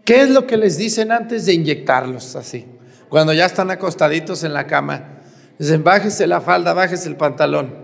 [0.06, 2.66] ¿Qué es lo que les dicen antes de inyectarlos así?
[3.10, 5.20] Cuando ya están acostaditos en la cama.
[5.60, 7.84] Dicen, bájese la falda, bájese el pantalón.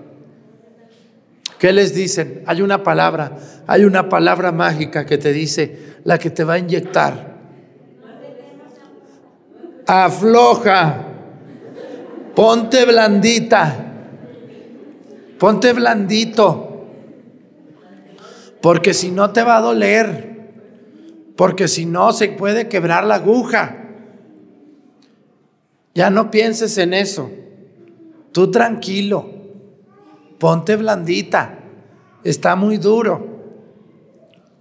[1.59, 2.43] ¿Qué les dicen?
[2.45, 6.59] Hay una palabra, hay una palabra mágica que te dice, la que te va a
[6.59, 7.37] inyectar.
[9.85, 11.05] Afloja,
[12.35, 13.75] ponte blandita,
[15.37, 16.68] ponte blandito
[18.61, 20.29] porque si no te va a doler,
[21.35, 23.77] porque si no se puede quebrar la aguja.
[25.93, 27.31] Ya no pienses en eso.
[28.31, 29.29] Tú tranquilo,
[30.37, 31.59] ponte blandita,
[32.23, 33.27] está muy duro.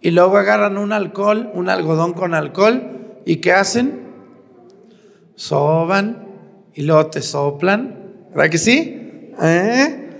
[0.00, 4.06] Y luego agarran un alcohol, un algodón con alcohol, ¿y qué hacen?
[5.34, 6.28] Soban
[6.74, 9.32] y luego te soplan, ¿verdad que sí?
[9.42, 10.10] ¿Eh?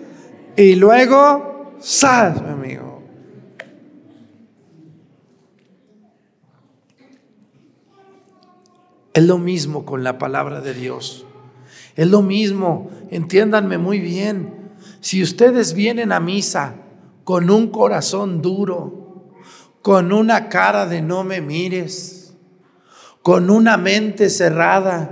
[0.56, 2.87] Y luego, sal, mi amigo.
[9.18, 11.26] Es lo mismo con la palabra de Dios.
[11.96, 14.70] Es lo mismo, entiéndanme muy bien.
[15.00, 16.76] Si ustedes vienen a misa
[17.24, 19.32] con un corazón duro,
[19.82, 22.36] con una cara de no me mires,
[23.20, 25.10] con una mente cerrada,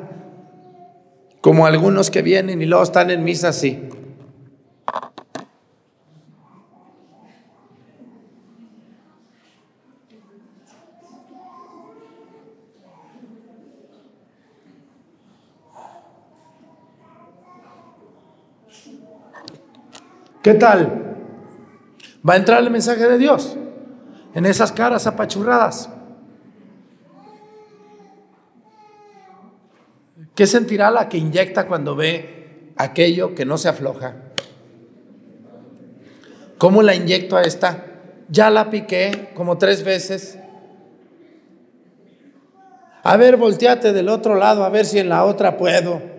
[1.41, 3.89] como algunos que vienen y luego están en misa así.
[20.47, 21.17] ¿Qué tal?
[22.23, 23.57] Va a entrar el mensaje de Dios
[24.33, 25.91] en esas caras apachurradas.
[30.37, 34.15] ¿Qué sentirá la que inyecta cuando ve aquello que no se afloja?
[36.59, 37.85] ¿Cómo la inyecto a esta?
[38.29, 40.39] Ya la piqué como tres veces.
[43.03, 46.16] A ver, volteate del otro lado, a ver si en la otra puedo.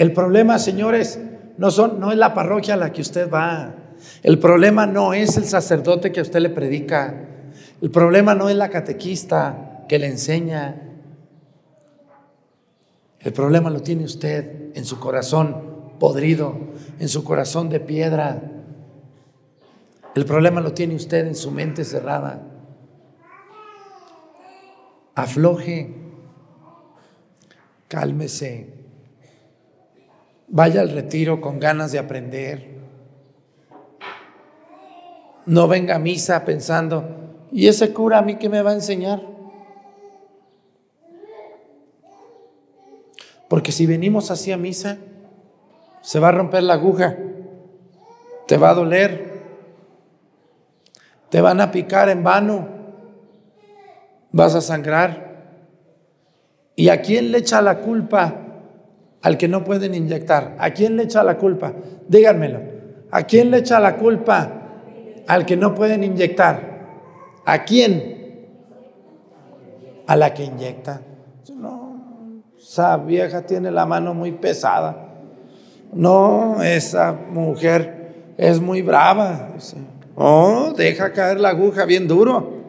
[0.00, 1.20] El problema, señores,
[1.58, 3.74] no, no es la parroquia a la que usted va.
[4.22, 7.28] El problema no es el sacerdote que a usted le predica.
[7.82, 10.80] El problema no es la catequista que le enseña.
[13.18, 16.58] El problema lo tiene usted en su corazón podrido,
[16.98, 18.40] en su corazón de piedra.
[20.14, 22.40] El problema lo tiene usted en su mente cerrada.
[25.14, 25.94] Afloje,
[27.86, 28.79] cálmese,
[30.50, 32.80] vaya al retiro con ganas de aprender.
[35.46, 37.04] No venga a misa pensando,
[37.50, 39.22] ¿y ese cura a mí qué me va a enseñar?
[43.48, 44.98] Porque si venimos así a misa,
[46.02, 47.16] se va a romper la aguja,
[48.46, 49.40] te va a doler,
[51.30, 52.68] te van a picar en vano,
[54.30, 55.30] vas a sangrar.
[56.76, 58.39] ¿Y a quién le echa la culpa
[59.22, 60.56] al que no pueden inyectar?
[60.58, 61.72] ¿A quién le echa la culpa?
[62.08, 62.60] Díganmelo.
[63.10, 64.52] ¿A quién le echa la culpa
[65.26, 66.70] al que no pueden inyectar?
[67.44, 68.46] ¿A quién?
[70.06, 71.02] A la que inyecta.
[72.58, 75.08] Esa vieja tiene la mano muy pesada.
[75.92, 79.48] No, esa mujer es muy brava.
[80.14, 82.60] Oh, deja caer la aguja bien duro.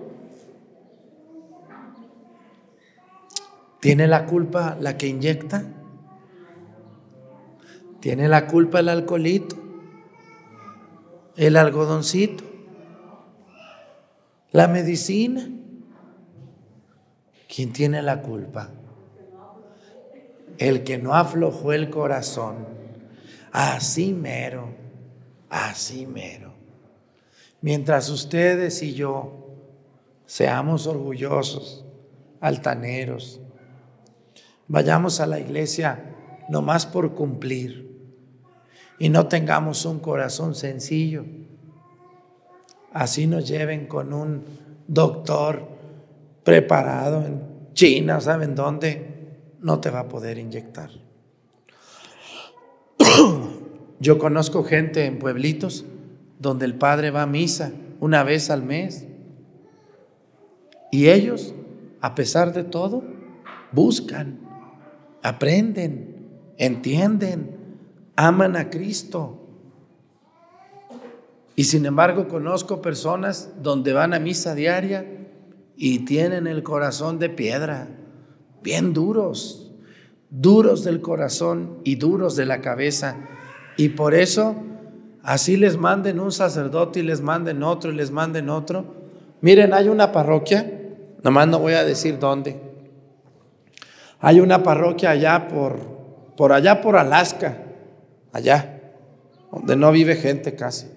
[3.80, 5.64] ¿Tiene la culpa la que inyecta?
[8.02, 9.56] ¿Tiene la culpa el alcoholito?
[11.38, 12.44] ¿El algodoncito?
[14.52, 15.48] ¿La medicina?
[17.48, 18.72] ¿Quién tiene la culpa?
[20.62, 22.68] el que no aflojó el corazón,
[23.52, 24.70] así mero,
[25.50, 26.54] así mero.
[27.62, 29.48] Mientras ustedes y yo
[30.28, 31.84] seamos orgullosos,
[32.40, 33.42] altaneros,
[34.68, 36.16] vayamos a la iglesia
[36.48, 37.91] nomás por cumplir
[39.02, 41.26] y no tengamos un corazón sencillo,
[42.94, 44.44] así nos lleven con un
[44.88, 45.68] doctor
[46.44, 47.42] preparado en
[47.74, 49.12] China, ¿saben dónde?
[49.62, 50.90] no te va a poder inyectar.
[54.00, 55.86] Yo conozco gente en pueblitos
[56.40, 59.08] donde el padre va a misa una vez al mes
[60.92, 61.54] y ellos,
[62.02, 63.04] a pesar de todo,
[63.72, 64.40] buscan,
[65.22, 66.28] aprenden,
[66.58, 67.61] entienden,
[68.22, 69.40] aman a Cristo.
[71.56, 75.06] Y sin embargo conozco personas donde van a misa diaria
[75.76, 77.88] y tienen el corazón de piedra
[78.62, 79.72] bien duros,
[80.30, 83.18] duros del corazón y duros de la cabeza.
[83.76, 84.56] Y por eso,
[85.24, 88.86] así les manden un sacerdote y les manden otro y les manden otro.
[89.42, 90.72] Miren, hay una parroquia,
[91.24, 92.62] nomás no voy a decir dónde.
[94.20, 95.80] Hay una parroquia allá por,
[96.38, 97.71] por allá por Alaska,
[98.32, 98.82] allá,
[99.52, 100.88] donde no vive gente casi.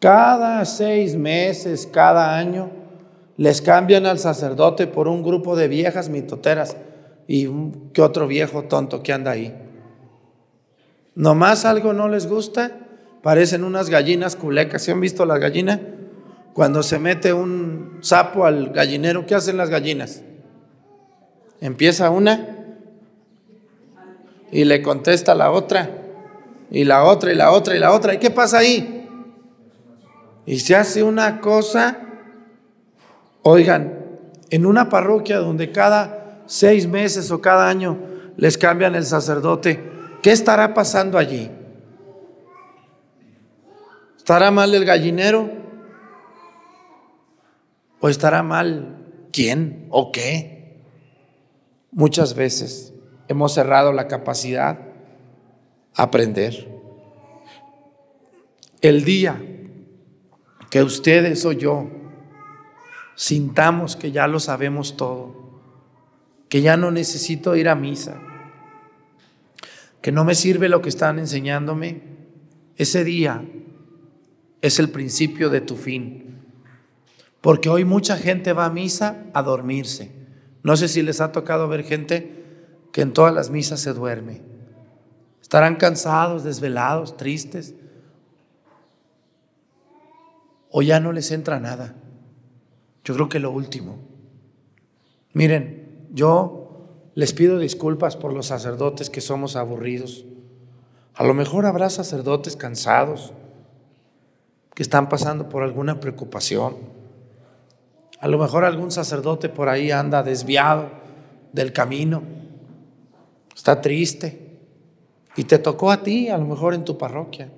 [0.00, 2.70] Cada seis meses, cada año,
[3.36, 6.76] les cambian al sacerdote por un grupo de viejas mitoteras
[7.26, 7.48] y
[7.92, 9.54] que otro viejo tonto que anda ahí.
[11.14, 12.78] Nomás algo no les gusta,
[13.22, 14.82] parecen unas gallinas culecas.
[14.82, 15.80] ¿Se han visto las gallinas?
[16.52, 20.22] Cuando se mete un sapo al gallinero, ¿qué hacen las gallinas?
[21.60, 22.57] Empieza una
[24.50, 25.90] y le contesta la otra,
[26.70, 28.14] y la otra, y la otra, y la otra.
[28.14, 29.06] ¿Y qué pasa ahí?
[30.46, 32.08] Y se hace una cosa
[33.50, 34.04] Oigan,
[34.50, 37.98] en una parroquia donde cada seis meses o cada año
[38.36, 39.82] les cambian el sacerdote,
[40.22, 41.50] ¿qué estará pasando allí?
[44.18, 45.50] ¿Estará mal el gallinero?
[48.00, 50.82] ¿O estará mal quién o qué?
[51.90, 52.92] Muchas veces
[53.28, 54.78] hemos cerrado la capacidad
[55.94, 56.68] a aprender.
[58.80, 59.40] El día
[60.70, 61.88] que ustedes o yo
[63.14, 65.60] sintamos que ya lo sabemos todo,
[66.48, 68.20] que ya no necesito ir a misa,
[70.00, 72.02] que no me sirve lo que están enseñándome,
[72.76, 73.44] ese día
[74.62, 76.38] es el principio de tu fin.
[77.40, 80.12] Porque hoy mucha gente va a misa a dormirse.
[80.62, 82.37] No sé si les ha tocado ver gente
[82.92, 84.42] que en todas las misas se duerme.
[85.40, 87.74] Estarán cansados, desvelados, tristes.
[90.70, 91.94] O ya no les entra nada.
[93.04, 93.98] Yo creo que lo último.
[95.32, 96.68] Miren, yo
[97.14, 100.24] les pido disculpas por los sacerdotes que somos aburridos.
[101.14, 103.32] A lo mejor habrá sacerdotes cansados
[104.74, 106.76] que están pasando por alguna preocupación.
[108.20, 110.90] A lo mejor algún sacerdote por ahí anda desviado
[111.52, 112.22] del camino,
[113.58, 114.60] está triste
[115.36, 117.50] y te tocó a ti, a lo mejor en tu parroquia.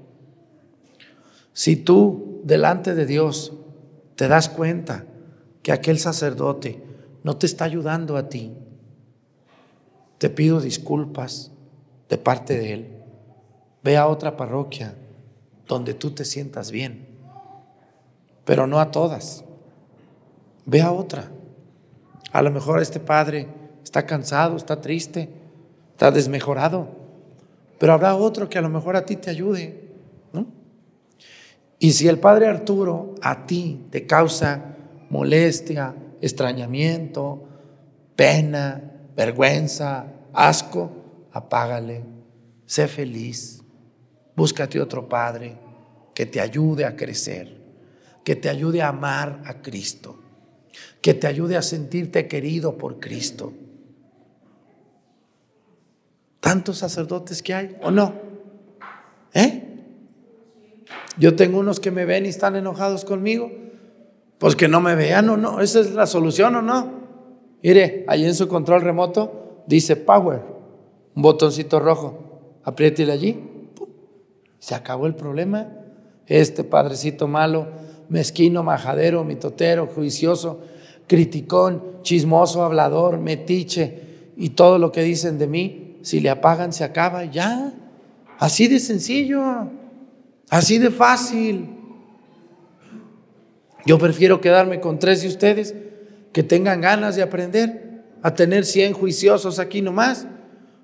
[1.53, 3.53] Si tú delante de Dios
[4.16, 5.05] te das cuenta
[5.62, 6.82] que aquel sacerdote
[7.22, 8.55] no te está ayudando a ti,
[10.16, 11.53] te pido disculpas
[12.09, 12.88] de parte de Él.
[13.84, 14.94] Ve a otra parroquia
[15.68, 17.09] donde tú te sientas bien,
[18.46, 19.44] pero no a todas.
[20.64, 21.30] Ve a otra.
[22.32, 23.48] A lo mejor este padre
[23.84, 25.39] está cansado, está triste,
[26.01, 26.88] está desmejorado,
[27.78, 29.90] pero habrá otro que a lo mejor a ti te ayude.
[31.78, 34.76] Y si el padre Arturo a ti te causa
[35.11, 37.44] molestia, extrañamiento,
[38.16, 38.80] pena,
[39.14, 40.90] vergüenza, asco,
[41.32, 42.03] apágale,
[42.64, 43.61] sé feliz,
[44.34, 45.59] búscate otro padre
[46.14, 47.59] que te ayude a crecer,
[48.24, 50.18] que te ayude a amar a Cristo,
[51.03, 53.53] que te ayude a sentirte querido por Cristo.
[56.41, 58.14] ¿Tantos sacerdotes que hay o no?
[59.34, 59.66] ¿Eh?
[61.18, 63.51] Yo tengo unos que me ven y están enojados conmigo
[64.41, 65.61] pues que no me vean o no.
[65.61, 66.88] Esa es la solución o no.
[67.62, 70.41] Mire, ahí en su control remoto dice Power,
[71.14, 72.41] un botoncito rojo.
[72.64, 73.38] Apriétele allí.
[74.59, 75.68] Se acabó el problema.
[76.26, 77.66] Este padrecito malo,
[78.09, 80.61] mezquino, majadero, mitotero, juicioso,
[81.07, 86.84] criticón, chismoso, hablador, metiche y todo lo que dicen de mí, si le apagan se
[86.84, 87.72] acaba ya.
[88.38, 89.68] Así de sencillo,
[90.48, 91.76] así de fácil.
[93.84, 95.74] Yo prefiero quedarme con tres de ustedes
[96.32, 100.26] que tengan ganas de aprender, a tener cien juiciosos aquí nomás,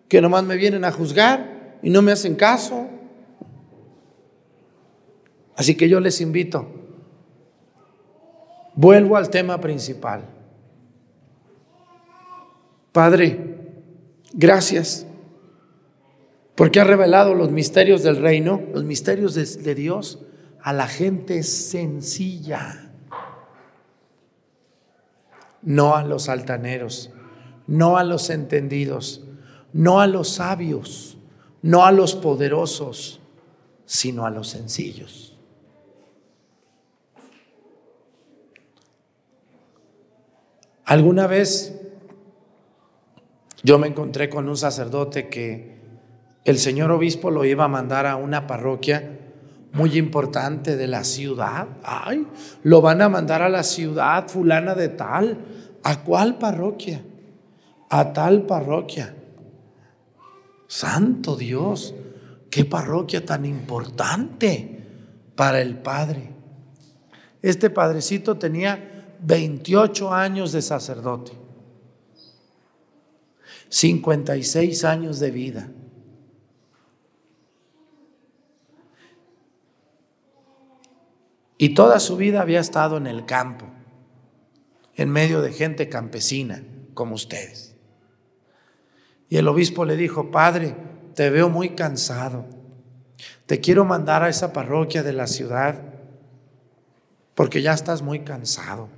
[0.09, 2.89] que nomás me vienen a juzgar y no me hacen caso.
[5.57, 6.69] Así que yo les invito,
[8.75, 10.23] vuelvo al tema principal.
[12.93, 13.57] Padre,
[14.33, 15.06] gracias
[16.57, 20.21] porque ha revelado los misterios del reino, los misterios de, de Dios
[20.61, 22.87] a la gente sencilla
[25.67, 27.11] no a los altaneros,
[27.67, 29.25] no a los entendidos,
[29.73, 31.19] no a los sabios,
[31.61, 33.21] no a los poderosos,
[33.85, 35.37] sino a los sencillos.
[40.85, 41.81] Alguna vez
[43.65, 45.76] yo me encontré con un sacerdote que
[46.47, 49.19] el señor obispo lo iba a mandar a una parroquia
[49.73, 51.67] muy importante de la ciudad.
[51.83, 52.25] Ay,
[52.63, 55.39] lo van a mandar a la ciudad fulana de tal.
[55.83, 57.03] ¿A cuál parroquia?
[57.91, 59.17] A tal parroquia.
[60.69, 61.97] Santo Dios,
[62.49, 64.85] qué parroquia tan importante
[65.35, 66.31] para el Padre.
[67.43, 71.33] Este padrecito tenía 28 años de sacerdote,
[73.69, 75.69] 56 años de vida.
[81.59, 83.67] Y toda su vida había estado en el campo,
[84.95, 86.63] en medio de gente campesina
[86.95, 87.75] como ustedes.
[89.29, 90.75] Y el obispo le dijo, Padre,
[91.15, 92.45] te veo muy cansado.
[93.47, 95.81] Te quiero mandar a esa parroquia de la ciudad
[97.35, 98.89] porque ya estás muy cansado.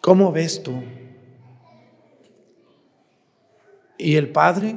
[0.00, 0.82] ¿Cómo ves tú?
[3.98, 4.76] Y el padre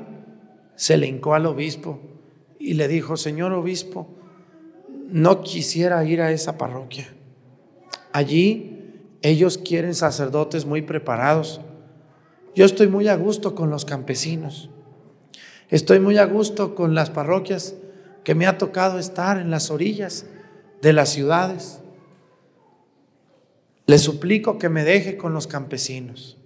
[0.76, 1.99] se le hincó al obispo
[2.59, 4.07] y le dijo, Señor obispo,
[5.07, 7.07] no quisiera ir a esa parroquia.
[8.11, 8.75] Allí
[9.21, 11.61] ellos quieren sacerdotes muy preparados.
[12.55, 14.69] Yo estoy muy a gusto con los campesinos.
[15.69, 17.75] Estoy muy a gusto con las parroquias
[18.23, 20.25] que me ha tocado estar en las orillas
[20.81, 21.79] de las ciudades.
[23.87, 26.37] Le suplico que me deje con los campesinos.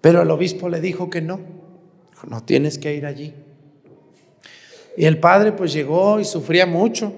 [0.00, 1.40] Pero el obispo le dijo que no,
[2.28, 3.34] no tienes que ir allí.
[4.96, 7.12] Y el padre pues llegó y sufría mucho,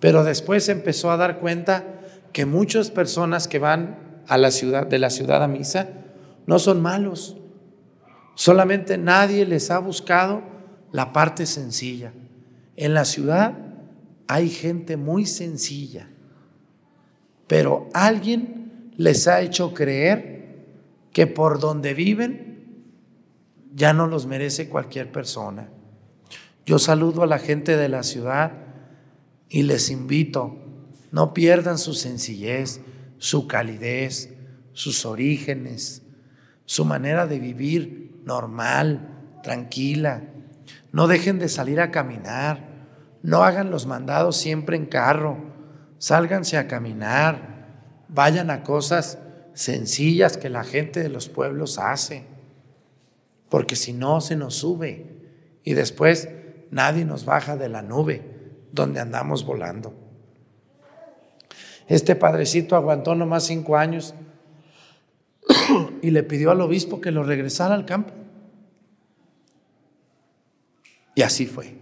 [0.00, 1.84] pero después empezó a dar cuenta
[2.32, 5.88] que muchas personas que van a la ciudad de la ciudad a misa
[6.46, 7.36] no son malos.
[8.34, 10.42] Solamente nadie les ha buscado
[10.90, 12.12] la parte sencilla.
[12.76, 13.54] En la ciudad
[14.26, 16.08] hay gente muy sencilla,
[17.46, 20.64] pero alguien les ha hecho creer
[21.12, 22.52] que por donde viven
[23.74, 25.68] ya no los merece cualquier persona.
[26.64, 28.52] Yo saludo a la gente de la ciudad
[29.48, 30.56] y les invito,
[31.10, 32.80] no pierdan su sencillez,
[33.18, 34.32] su calidez,
[34.72, 36.02] sus orígenes,
[36.64, 40.22] su manera de vivir normal, tranquila.
[40.92, 42.86] No dejen de salir a caminar,
[43.22, 45.38] no hagan los mandados siempre en carro,
[45.98, 49.18] sálganse a caminar, vayan a cosas
[49.54, 52.24] sencillas que la gente de los pueblos hace,
[53.48, 55.06] porque si no se nos sube
[55.64, 56.28] y después
[56.72, 58.22] nadie nos baja de la nube
[58.72, 59.94] donde andamos volando.
[61.86, 64.14] Este padrecito aguantó nomás cinco años
[66.02, 68.14] y le pidió al obispo que lo regresara al campo.
[71.14, 71.76] Y así fue.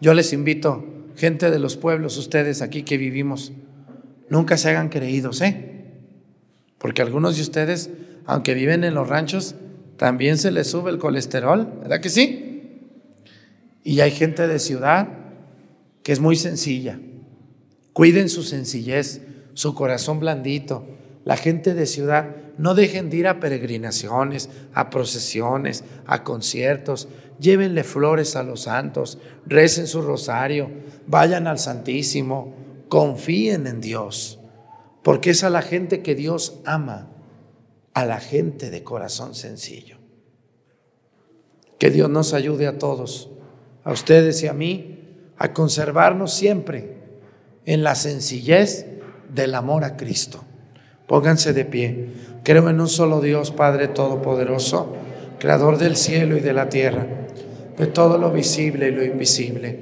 [0.00, 0.84] Yo les invito,
[1.16, 3.52] gente de los pueblos, ustedes aquí que vivimos,
[4.30, 5.92] nunca se hagan creídos, ¿eh?
[6.78, 7.90] Porque algunos de ustedes,
[8.24, 9.56] aunque viven en los ranchos,
[9.98, 12.53] también se les sube el colesterol, ¿verdad que sí?
[13.84, 15.08] Y hay gente de ciudad
[16.02, 16.98] que es muy sencilla.
[17.92, 19.20] Cuiden su sencillez,
[19.52, 20.86] su corazón blandito.
[21.24, 27.08] La gente de ciudad, no dejen de ir a peregrinaciones, a procesiones, a conciertos.
[27.38, 30.70] Llévenle flores a los santos, recen su rosario,
[31.06, 32.54] vayan al Santísimo,
[32.88, 34.38] confíen en Dios,
[35.02, 37.10] porque es a la gente que Dios ama,
[37.92, 39.98] a la gente de corazón sencillo.
[41.78, 43.30] Que Dios nos ayude a todos,
[43.84, 44.98] a ustedes y a mí,
[45.38, 46.94] a conservarnos siempre
[47.66, 48.86] en la sencillez
[49.32, 50.44] del amor a Cristo.
[51.06, 52.08] Pónganse de pie.
[52.42, 54.94] Creo en un solo Dios, Padre Todopoderoso,
[55.38, 57.06] Creador del cielo y de la tierra,
[57.76, 59.78] de todo lo visible y lo invisible.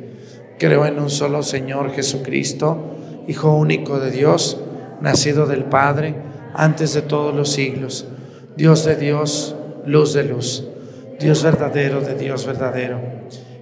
[0.58, 2.88] Creo en un solo Señor Jesucristo,
[3.28, 4.58] Hijo único de Dios,
[5.00, 6.16] nacido del Padre
[6.54, 8.06] antes de todos los siglos,
[8.56, 9.54] Dios de Dios,
[9.86, 10.64] luz de luz,
[11.20, 13.00] Dios verdadero de Dios verdadero,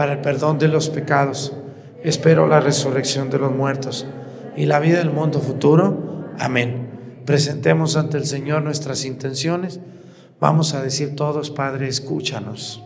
[0.00, 1.52] para el perdón de los pecados
[2.02, 4.06] Espero la resurrección de los muertos
[4.56, 6.30] y la vida del mundo futuro.
[6.38, 7.20] Amén.
[7.26, 9.78] Presentemos ante el Señor nuestras intenciones.
[10.40, 12.82] Vamos a decir todos, Padre, escúchanos.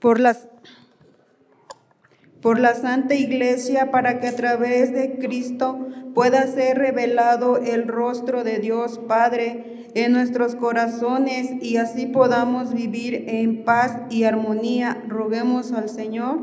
[0.00, 0.48] Por las
[2.42, 8.42] por la Santa Iglesia para que a través de Cristo pueda ser revelado el rostro
[8.42, 15.02] de Dios Padre en nuestros corazones y así podamos vivir en paz y armonía.
[15.08, 16.40] Roguemos al Señor.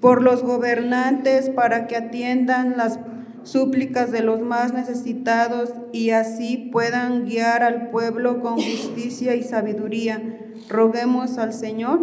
[0.00, 2.98] por los gobernantes para que atiendan las
[3.42, 10.40] súplicas de los más necesitados y así puedan guiar al pueblo con justicia y sabiduría.
[10.68, 12.00] Roguemos al Señor.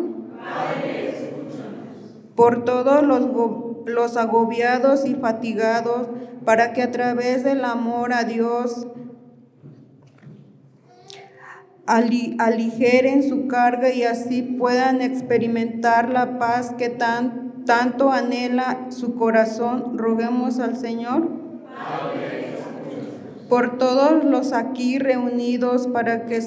[2.35, 3.27] Por todos los
[3.85, 6.07] los agobiados y fatigados,
[6.45, 8.87] para que a través del amor a Dios
[11.85, 19.97] aligeren su carga y así puedan experimentar la paz que tan, tanto anhela su corazón.
[19.97, 21.29] Roguemos al Señor.
[23.49, 26.41] Por todos los aquí reunidos para que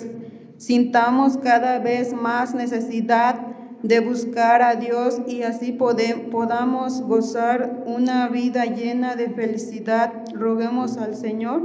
[0.57, 3.54] sintamos cada vez más necesidad
[3.85, 10.25] de buscar a Dios y así podamos gozar una vida llena de felicidad.
[10.33, 11.61] Roguemos al Señor.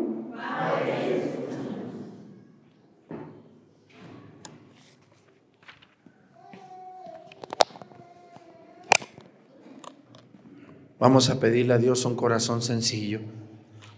[11.00, 13.22] Vamos a pedirle a Dios un corazón sencillo,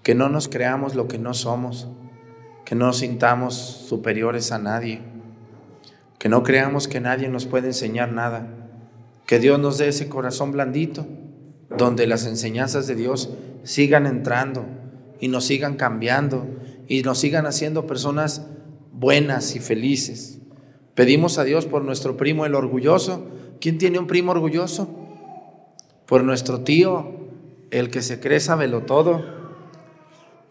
[0.03, 1.87] que no nos creamos lo que no somos,
[2.65, 5.10] que no sintamos superiores a nadie
[6.21, 8.47] que no creamos que nadie nos puede enseñar nada,
[9.25, 11.07] Que Dios nos dé ese corazón blandito,
[11.75, 13.31] donde las enseñanzas de Dios
[13.63, 14.63] sigan entrando
[15.19, 16.45] y nos sigan cambiando
[16.87, 18.45] y nos sigan haciendo personas
[18.91, 20.37] buenas y felices.
[20.93, 23.25] Pedimos a Dios por nuestro primo el orgulloso.
[23.59, 24.93] ¿Quién tiene un primo orgulloso?
[26.05, 27.15] Por nuestro tío,
[27.71, 29.25] el que se cree sabelo todo.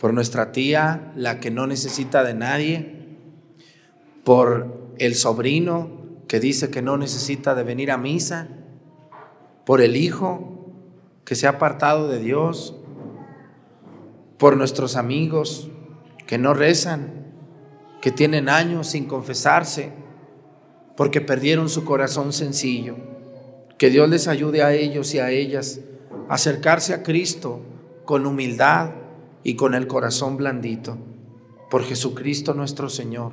[0.00, 3.18] Por nuestra tía, la que no necesita de nadie.
[4.24, 5.90] Por el sobrino
[6.28, 8.48] que dice que no necesita de venir a misa.
[9.64, 10.70] Por el hijo
[11.24, 12.76] que se ha apartado de Dios.
[14.38, 15.70] Por nuestros amigos
[16.26, 17.32] que no rezan,
[18.00, 19.90] que tienen años sin confesarse
[20.96, 22.96] porque perdieron su corazón sencillo.
[23.78, 25.80] Que Dios les ayude a ellos y a ellas
[26.28, 27.62] a acercarse a Cristo
[28.04, 28.90] con humildad
[29.42, 30.98] y con el corazón blandito.
[31.70, 33.32] Por Jesucristo nuestro Señor.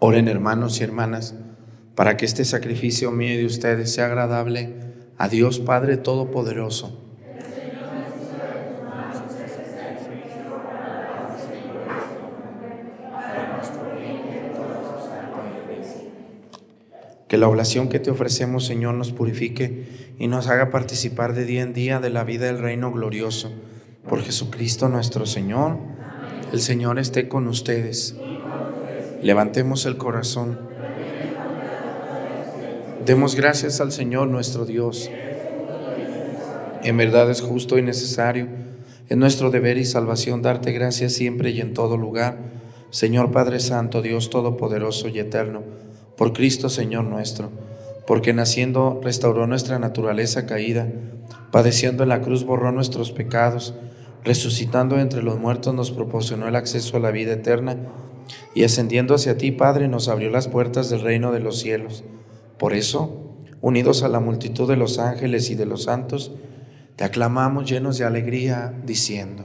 [0.00, 1.34] Oren hermanos y hermanas
[1.96, 4.74] para que este sacrificio mío y de ustedes sea agradable
[5.16, 6.96] a Dios Padre Todopoderoso.
[17.26, 21.62] Que la oblación que te ofrecemos, Señor, nos purifique y nos haga participar de día
[21.62, 23.50] en día de la vida del reino glorioso.
[24.08, 25.76] Por Jesucristo nuestro Señor.
[26.52, 28.16] El Señor esté con ustedes.
[29.22, 30.60] Levantemos el corazón.
[33.04, 35.10] Demos gracias al Señor nuestro Dios.
[36.84, 38.46] En verdad es justo y necesario,
[39.08, 42.38] es nuestro deber y salvación darte gracias siempre y en todo lugar,
[42.90, 45.62] Señor Padre Santo, Dios Todopoderoso y Eterno,
[46.16, 47.50] por Cristo Señor nuestro,
[48.06, 50.86] porque naciendo restauró nuestra naturaleza caída,
[51.50, 53.74] padeciendo en la cruz borró nuestros pecados,
[54.22, 57.76] resucitando entre los muertos nos proporcionó el acceso a la vida eterna,
[58.54, 62.04] y ascendiendo hacia ti, Padre, nos abrió las puertas del reino de los cielos.
[62.58, 66.32] Por eso, unidos a la multitud de los ángeles y de los santos,
[66.96, 69.44] te aclamamos llenos de alegría, diciendo,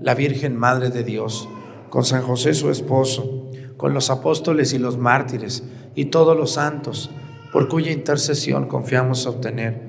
[0.00, 1.48] la Virgen Madre de Dios,
[1.90, 7.10] con San José su esposo, con los apóstoles y los mártires y todos los santos,
[7.52, 9.80] por cuya intercesión confiamos obtener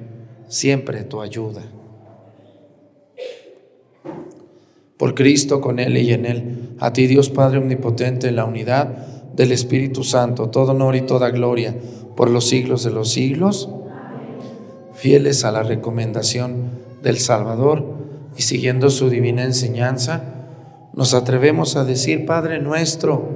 [0.47, 1.61] siempre tu ayuda.
[4.97, 8.87] Por Cristo, con Él y en Él, a ti Dios Padre Omnipotente, en la unidad
[9.35, 11.75] del Espíritu Santo, todo honor y toda gloria
[12.15, 13.69] por los siglos de los siglos,
[14.93, 16.71] fieles a la recomendación
[17.03, 17.96] del Salvador,
[18.37, 20.23] y siguiendo su divina enseñanza,
[20.93, 23.35] nos atrevemos a decir, Padre nuestro,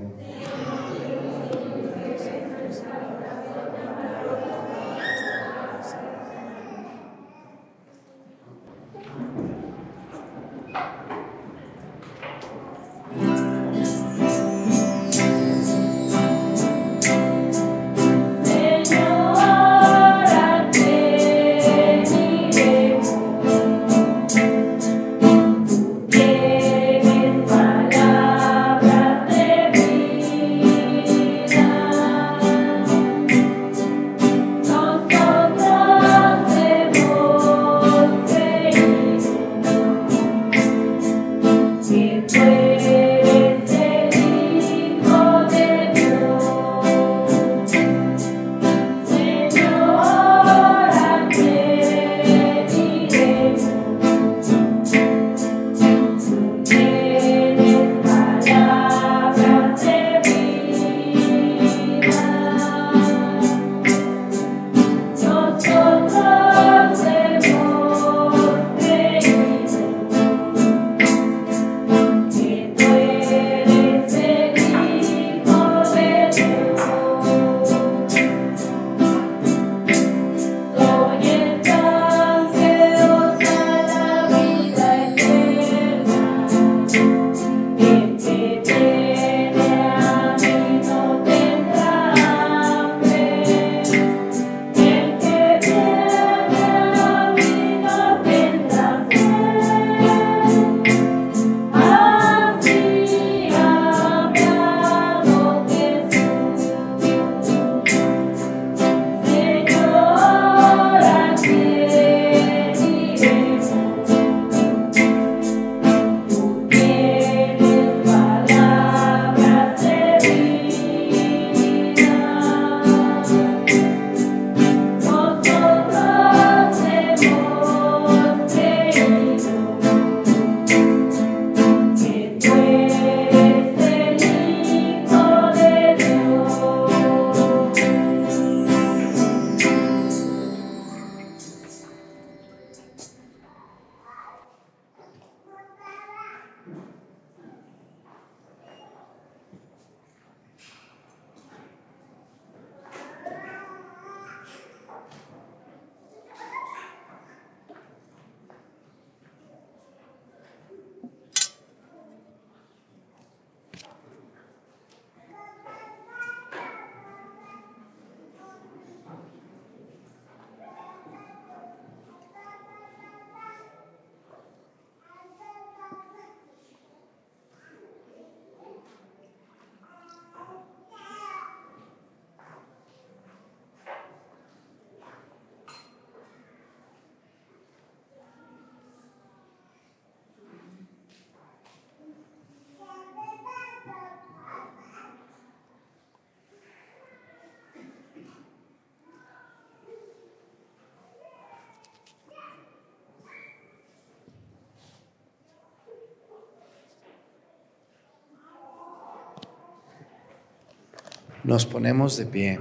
[211.43, 212.59] Nos ponemos de pie.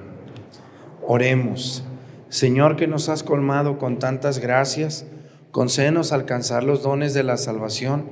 [1.07, 1.85] Oremos.
[2.31, 5.05] Señor que nos has colmado con tantas gracias,
[5.51, 8.07] concédenos alcanzar los dones de la salvación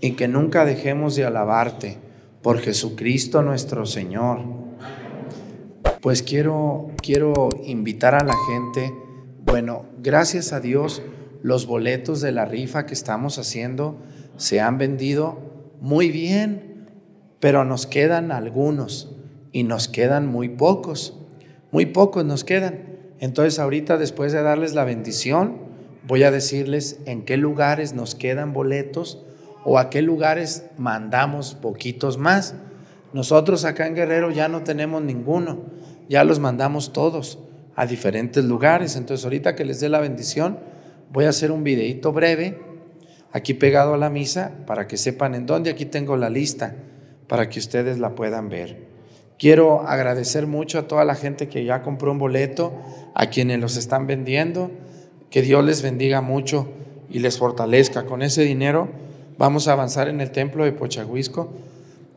[0.00, 1.98] y que nunca dejemos de alabarte
[2.40, 4.40] por Jesucristo nuestro Señor.
[6.00, 8.94] Pues quiero, quiero invitar a la gente,
[9.44, 11.02] bueno, gracias a Dios,
[11.42, 13.98] los boletos de la rifa que estamos haciendo
[14.38, 15.40] se han vendido
[15.78, 16.88] muy bien,
[17.38, 19.19] pero nos quedan algunos
[19.52, 21.16] y nos quedan muy pocos,
[21.70, 22.90] muy pocos nos quedan.
[23.18, 25.58] Entonces ahorita después de darles la bendición,
[26.06, 29.24] voy a decirles en qué lugares nos quedan boletos
[29.64, 32.54] o a qué lugares mandamos poquitos más.
[33.12, 35.60] Nosotros acá en Guerrero ya no tenemos ninguno,
[36.08, 37.38] ya los mandamos todos
[37.76, 38.96] a diferentes lugares.
[38.96, 40.58] Entonces ahorita que les dé la bendición,
[41.12, 42.58] voy a hacer un videito breve
[43.32, 45.70] aquí pegado a la misa para que sepan en dónde.
[45.70, 46.74] Aquí tengo la lista
[47.26, 48.89] para que ustedes la puedan ver.
[49.40, 52.74] Quiero agradecer mucho a toda la gente que ya compró un boleto,
[53.14, 54.70] a quienes los están vendiendo.
[55.30, 56.68] Que Dios les bendiga mucho
[57.08, 58.04] y les fortalezca.
[58.04, 58.90] Con ese dinero
[59.38, 61.48] vamos a avanzar en el templo de Pochahuisco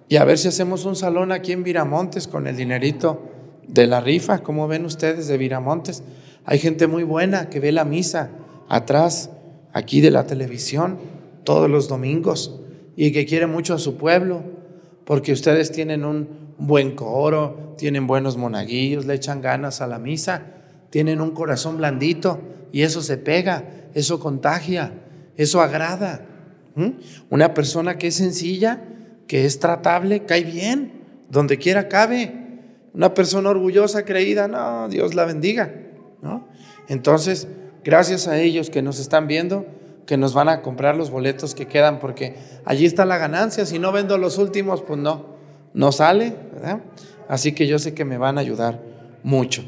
[0.09, 3.21] y a ver si hacemos un salón aquí en Viramontes con el dinerito
[3.69, 4.39] de la rifa.
[4.39, 6.03] como ven ustedes de Viramontes?
[6.43, 8.31] Hay gente muy buena que ve la misa,
[8.67, 9.29] atrás,
[9.71, 10.97] aquí de la televisión,
[11.45, 12.59] todos los domingos,
[12.97, 14.43] y que quiere mucho a su pueblo,
[15.05, 20.43] porque ustedes tienen un buen coro, tienen buenos monaguillos, le echan ganas a la misa,
[20.89, 22.39] tienen un corazón blandito,
[22.71, 24.93] y eso se pega, eso contagia,
[25.37, 26.25] eso agrada.
[27.29, 28.81] Una persona que es sencilla,
[29.27, 32.33] que es tratable, cae bien, donde quiera cabe.
[32.93, 35.71] Una persona orgullosa, creída, no, Dios la bendiga.
[36.21, 36.47] ¿no?
[36.87, 37.47] Entonces,
[37.83, 39.65] gracias a ellos que nos están viendo,
[40.05, 42.35] que nos van a comprar los boletos que quedan, porque
[42.65, 43.65] allí está la ganancia.
[43.65, 45.25] Si no vendo los últimos, pues no,
[45.73, 46.35] no sale.
[47.27, 48.81] Así que yo sé que me van a ayudar
[49.23, 49.63] mucho.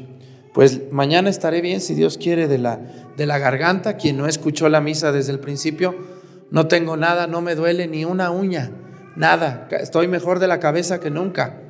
[0.52, 2.80] Pues mañana estaré bien, si Dios quiere, de la,
[3.16, 3.96] de la garganta.
[3.96, 5.94] Quien no escuchó la misa desde el principio,
[6.50, 8.70] no tengo nada, no me duele ni una uña,
[9.16, 9.68] nada.
[9.70, 11.60] Estoy mejor de la cabeza que nunca.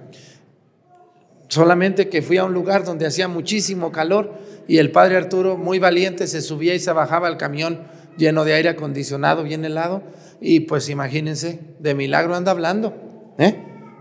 [1.48, 4.34] Solamente que fui a un lugar donde hacía muchísimo calor
[4.66, 7.80] y el padre Arturo, muy valiente, se subía y se bajaba al camión
[8.16, 10.02] lleno de aire acondicionado, bien helado.
[10.40, 12.94] Y pues imagínense, de milagro anda hablando,
[13.38, 13.56] ¿eh?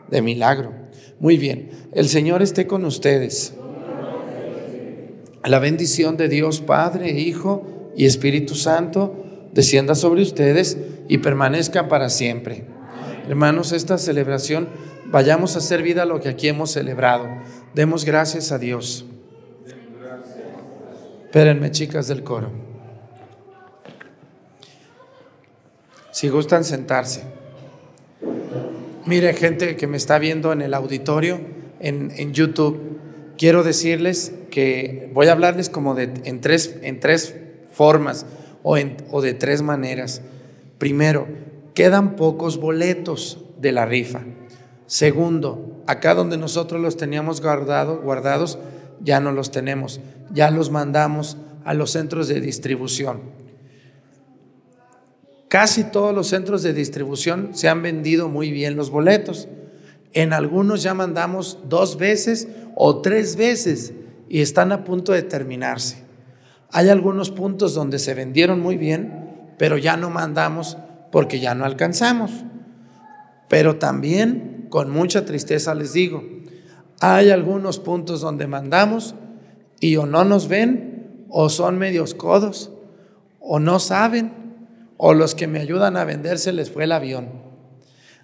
[0.10, 0.74] De milagro.
[1.20, 3.54] Muy bien, el Señor esté con ustedes.
[5.46, 10.78] La bendición de Dios Padre, Hijo y Espíritu Santo descienda sobre ustedes
[11.08, 12.66] y permanezcan para siempre.
[13.30, 14.68] Hermanos, esta celebración,
[15.06, 17.28] vayamos a hacer vida lo que aquí hemos celebrado.
[17.74, 19.06] Demos gracias a Dios.
[21.26, 22.65] Espérenme, chicas del coro.
[26.16, 27.24] Si gustan sentarse.
[29.06, 31.42] Mire, gente que me está viendo en el auditorio,
[31.82, 32.80] en, en YouTube,
[33.38, 37.36] quiero decirles que voy a hablarles como de, en, tres, en tres
[37.70, 38.26] formas
[38.64, 40.22] o, en, o de tres maneras.
[40.78, 41.28] Primero,
[41.74, 44.22] quedan pocos boletos de la rifa.
[44.86, 48.58] Segundo, acá donde nosotros los teníamos guardado, guardados,
[49.02, 50.00] ya no los tenemos,
[50.32, 51.36] ya los mandamos
[51.66, 53.45] a los centros de distribución.
[55.48, 59.48] Casi todos los centros de distribución se han vendido muy bien los boletos.
[60.14, 63.94] En algunos ya mandamos dos veces o tres veces
[64.28, 66.04] y están a punto de terminarse.
[66.72, 70.78] Hay algunos puntos donde se vendieron muy bien, pero ya no mandamos
[71.12, 72.32] porque ya no alcanzamos.
[73.48, 76.24] Pero también, con mucha tristeza les digo,
[77.00, 79.16] hay algunos puntos donde mandamos
[79.80, 82.72] y o no nos ven, o son medios codos,
[83.40, 84.45] o no saben,
[84.98, 87.30] o los que me ayudan a vender se les fue el avión.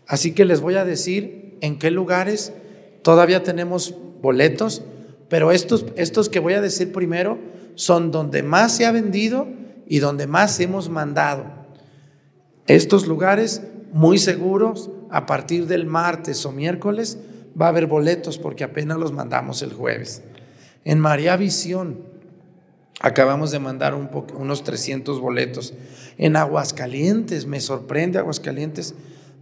[0.07, 2.53] Así que les voy a decir en qué lugares
[3.01, 4.83] todavía tenemos boletos,
[5.29, 7.39] pero estos, estos que voy a decir primero
[7.75, 9.47] son donde más se ha vendido
[9.87, 11.45] y donde más hemos mandado.
[12.67, 17.17] Estos lugares muy seguros, a partir del martes o miércoles,
[17.59, 20.23] va a haber boletos porque apenas los mandamos el jueves.
[20.83, 22.10] En María Visión
[23.01, 25.73] acabamos de mandar un unos 300 boletos.
[26.17, 28.93] En Aguascalientes, me sorprende Aguascalientes,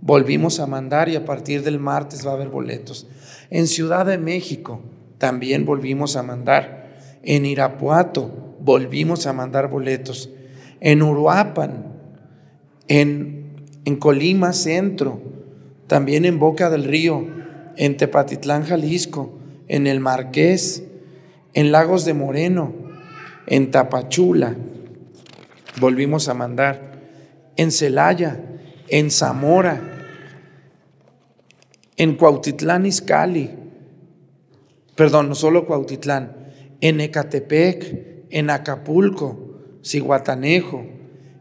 [0.01, 3.07] volvimos a mandar y a partir del martes va a haber boletos.
[3.49, 4.81] En Ciudad de México
[5.17, 7.19] también volvimos a mandar.
[7.21, 10.29] En Irapuato volvimos a mandar boletos.
[10.79, 11.93] En Uruapan,
[12.87, 15.21] en Colima Centro,
[15.87, 17.27] también en Boca del Río,
[17.75, 19.37] en Tepatitlán, Jalisco,
[19.67, 20.83] en El Marqués,
[21.53, 22.88] en Lagos de Moreno,
[23.49, 24.55] en Tapachula,
[25.81, 26.99] volvimos a mandar,
[27.57, 28.39] en Celaya,
[28.87, 29.81] en Zamora,
[31.97, 33.49] en Cuautitlán Izcalli,
[34.95, 36.37] perdón, no solo Cuautitlán,
[36.79, 40.85] en Ecatepec, en Acapulco, Ciguatanejo,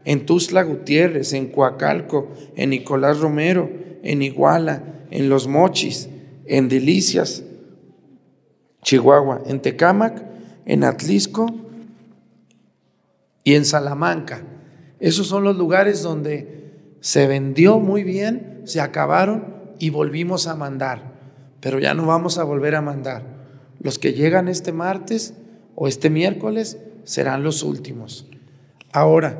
[0.03, 3.69] en Tuzla Gutiérrez, en Coacalco, en Nicolás Romero,
[4.01, 6.09] en Iguala, en Los Mochis,
[6.45, 7.43] en Delicias,
[8.81, 10.23] Chihuahua, en Tecámac,
[10.65, 11.68] en Atlisco
[13.49, 14.43] y en Salamanca.
[14.99, 16.69] Esos son los lugares donde
[16.99, 21.13] se vendió muy bien, se acabaron y volvimos a mandar,
[21.59, 23.23] pero ya no vamos a volver a mandar.
[23.79, 25.33] Los que llegan este martes
[25.73, 28.27] o este miércoles serán los últimos.
[28.91, 29.39] Ahora,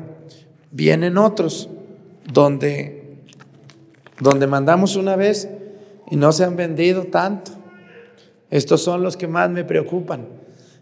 [0.72, 1.68] vienen otros
[2.32, 3.16] donde,
[4.18, 5.48] donde mandamos una vez
[6.10, 7.52] y no se han vendido tanto.
[8.50, 10.26] Estos son los que más me preocupan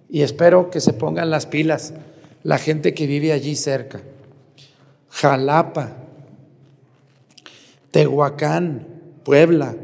[0.09, 1.93] y espero que se pongan las pilas
[2.49, 4.01] la gente que vive allí cerca.
[5.11, 5.99] Jalapa,
[7.91, 8.87] Tehuacán,
[9.23, 9.77] Puebla,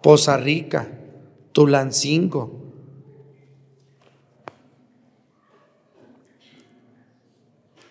[0.00, 0.88] Poza Rica,
[1.52, 2.72] Tulancingo.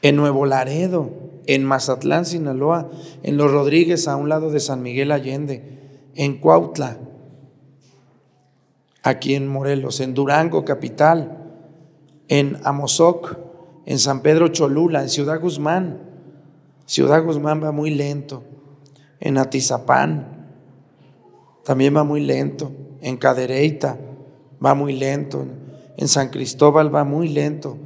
[0.01, 1.11] En Nuevo Laredo,
[1.45, 2.89] en Mazatlán, Sinaloa,
[3.21, 6.97] en Los Rodríguez, a un lado de San Miguel Allende, en Cuautla,
[9.03, 11.37] aquí en Morelos, en Durango, capital,
[12.27, 13.45] en Amozoc,
[13.87, 16.01] en San Pedro Cholula, en Ciudad Guzmán.
[16.85, 18.43] Ciudad Guzmán va muy lento.
[19.21, 20.49] En Atizapán
[21.63, 22.69] también va muy lento.
[23.01, 23.97] En Cadereyta
[24.63, 25.47] va muy lento.
[25.95, 27.77] En San Cristóbal va muy lento.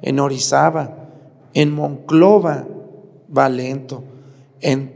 [0.00, 1.10] En Orizaba,
[1.52, 2.66] en Monclova
[3.36, 4.02] va lento.
[4.62, 4.94] En,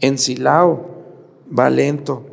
[0.00, 0.90] en Silao
[1.50, 2.24] va lento.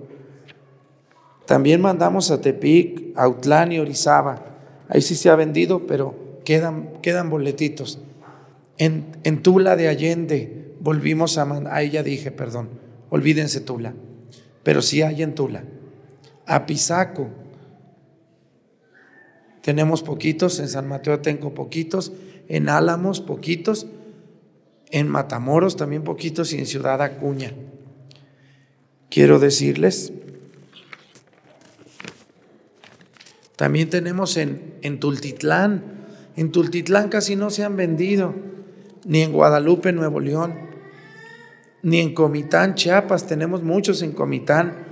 [1.47, 4.39] También mandamos a Tepic, Autlán y Orizaba.
[4.87, 7.99] Ahí sí se ha vendido, pero quedan, quedan boletitos.
[8.77, 12.69] En, Tula de Allende volvimos a mandar, ahí ya dije, perdón,
[13.09, 13.93] olvídense Tula,
[14.63, 15.63] pero sí hay en Tula.
[16.45, 17.30] A Pisaco,
[19.61, 22.13] tenemos poquitos, en San Mateo tengo poquitos,
[22.47, 23.88] en Álamos poquitos,
[24.91, 27.53] en Matamoros también poquitos y en Ciudad Acuña.
[29.09, 30.13] Quiero decirles
[33.55, 35.94] También tenemos en, en Tultitlán.
[36.35, 38.33] En Tultitlán casi no se han vendido,
[39.05, 40.53] ni en Guadalupe, Nuevo León,
[41.81, 43.27] ni en Comitán, Chiapas.
[43.27, 44.85] Tenemos muchos en Comitán.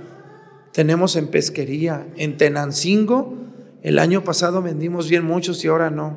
[0.72, 2.06] Tenemos en Pesquería.
[2.16, 3.34] En Tenancingo,
[3.82, 6.16] el año pasado vendimos bien muchos y ahora no.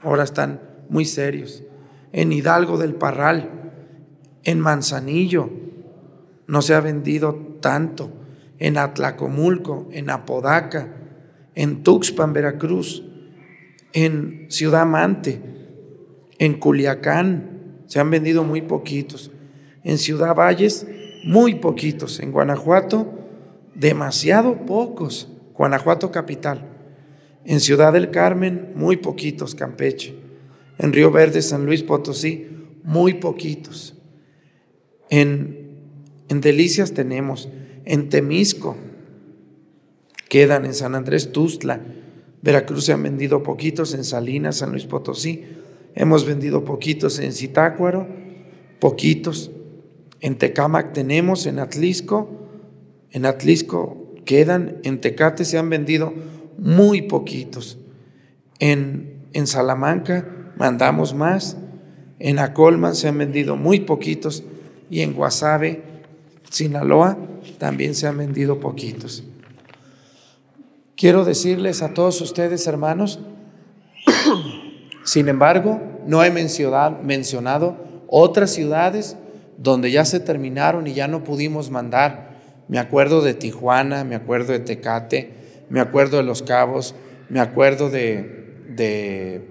[0.00, 1.64] Ahora están muy serios.
[2.12, 3.72] En Hidalgo del Parral,
[4.44, 5.50] en Manzanillo,
[6.46, 8.12] no se ha vendido tanto.
[8.58, 10.94] En Atlacomulco, en Apodaca,
[11.54, 13.07] en Tuxpan, Veracruz,
[14.04, 15.40] en Ciudad Mante,
[16.38, 19.32] en Culiacán, se han vendido muy poquitos.
[19.82, 20.86] En Ciudad Valles,
[21.24, 22.20] muy poquitos.
[22.20, 23.08] En Guanajuato,
[23.74, 25.32] demasiado pocos.
[25.54, 26.68] Guanajuato capital.
[27.44, 30.14] En Ciudad del Carmen, muy poquitos, Campeche.
[30.78, 32.46] En Río Verde, San Luis Potosí,
[32.84, 33.96] muy poquitos.
[35.10, 35.80] En,
[36.28, 37.48] en Delicias tenemos.
[37.84, 38.76] En Temisco,
[40.28, 41.80] quedan en San Andrés Tuzla.
[42.42, 45.44] Veracruz se han vendido poquitos, en Salinas, San Luis Potosí.
[45.94, 48.06] Hemos vendido poquitos en Zitácuaro,
[48.78, 49.50] poquitos.
[50.20, 52.48] En Tecámac tenemos, en Atlisco,
[53.10, 56.12] en Atlisco quedan, en Tecate se han vendido
[56.58, 57.78] muy poquitos.
[58.58, 61.56] En, en Salamanca mandamos más,
[62.18, 64.44] en Acolman se han vendido muy poquitos
[64.90, 65.82] y en Guasave,
[66.50, 67.16] Sinaloa,
[67.58, 69.24] también se han vendido poquitos.
[70.98, 73.20] Quiero decirles a todos ustedes, hermanos,
[75.04, 77.76] sin embargo, no he mencionado,
[78.08, 79.16] otras ciudades
[79.58, 82.40] donde ya se terminaron y ya no pudimos mandar.
[82.66, 85.34] Me acuerdo de Tijuana, me acuerdo de Tecate,
[85.70, 86.96] me acuerdo de Los Cabos,
[87.28, 89.48] me acuerdo de, de,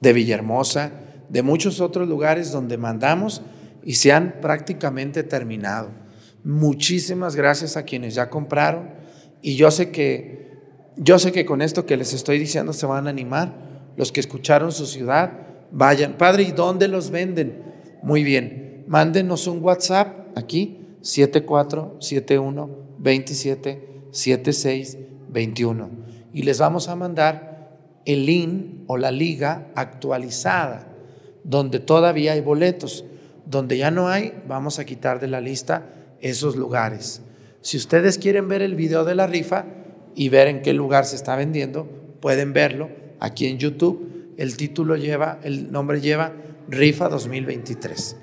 [0.00, 0.90] de Villahermosa,
[1.30, 3.40] de muchos otros lugares donde mandamos
[3.82, 5.88] y se han prácticamente terminado.
[6.46, 8.90] Muchísimas gracias a quienes ya compraron
[9.42, 10.52] y yo sé que
[10.96, 13.52] yo sé que con esto que les estoy diciendo se van a animar.
[13.96, 15.32] Los que escucharon su ciudad,
[15.72, 16.16] vayan.
[16.16, 17.64] Padre, ¿y dónde los venden?
[18.00, 18.84] Muy bien.
[18.86, 24.98] Mándenos un WhatsApp aquí 7471 27 76
[25.28, 25.90] 21
[26.32, 30.94] y les vamos a mandar el link o la liga actualizada
[31.42, 33.04] donde todavía hay boletos.
[33.46, 37.22] Donde ya no hay, vamos a quitar de la lista esos lugares.
[37.60, 39.64] Si ustedes quieren ver el video de la rifa
[40.14, 41.88] y ver en qué lugar se está vendiendo,
[42.20, 44.34] pueden verlo aquí en YouTube.
[44.36, 46.32] El título lleva, el nombre lleva
[46.68, 48.16] Rifa 2023.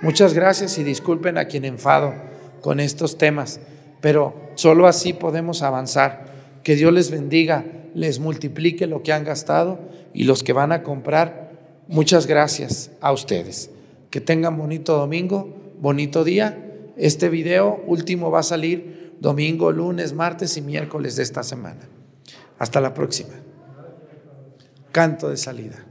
[0.00, 2.14] Muchas gracias y disculpen a quien enfado
[2.60, 3.60] con estos temas,
[4.00, 6.26] pero solo así podemos avanzar.
[6.62, 7.64] Que Dios les bendiga,
[7.94, 9.78] les multiplique lo que han gastado
[10.12, 11.52] y los que van a comprar,
[11.86, 13.70] muchas gracias a ustedes.
[14.10, 16.64] Que tengan bonito domingo, bonito día
[16.98, 21.80] este video último va a salir domingo, lunes, martes y miércoles de esta semana.
[22.58, 23.34] Hasta la próxima.
[24.92, 25.84] Canto de salida.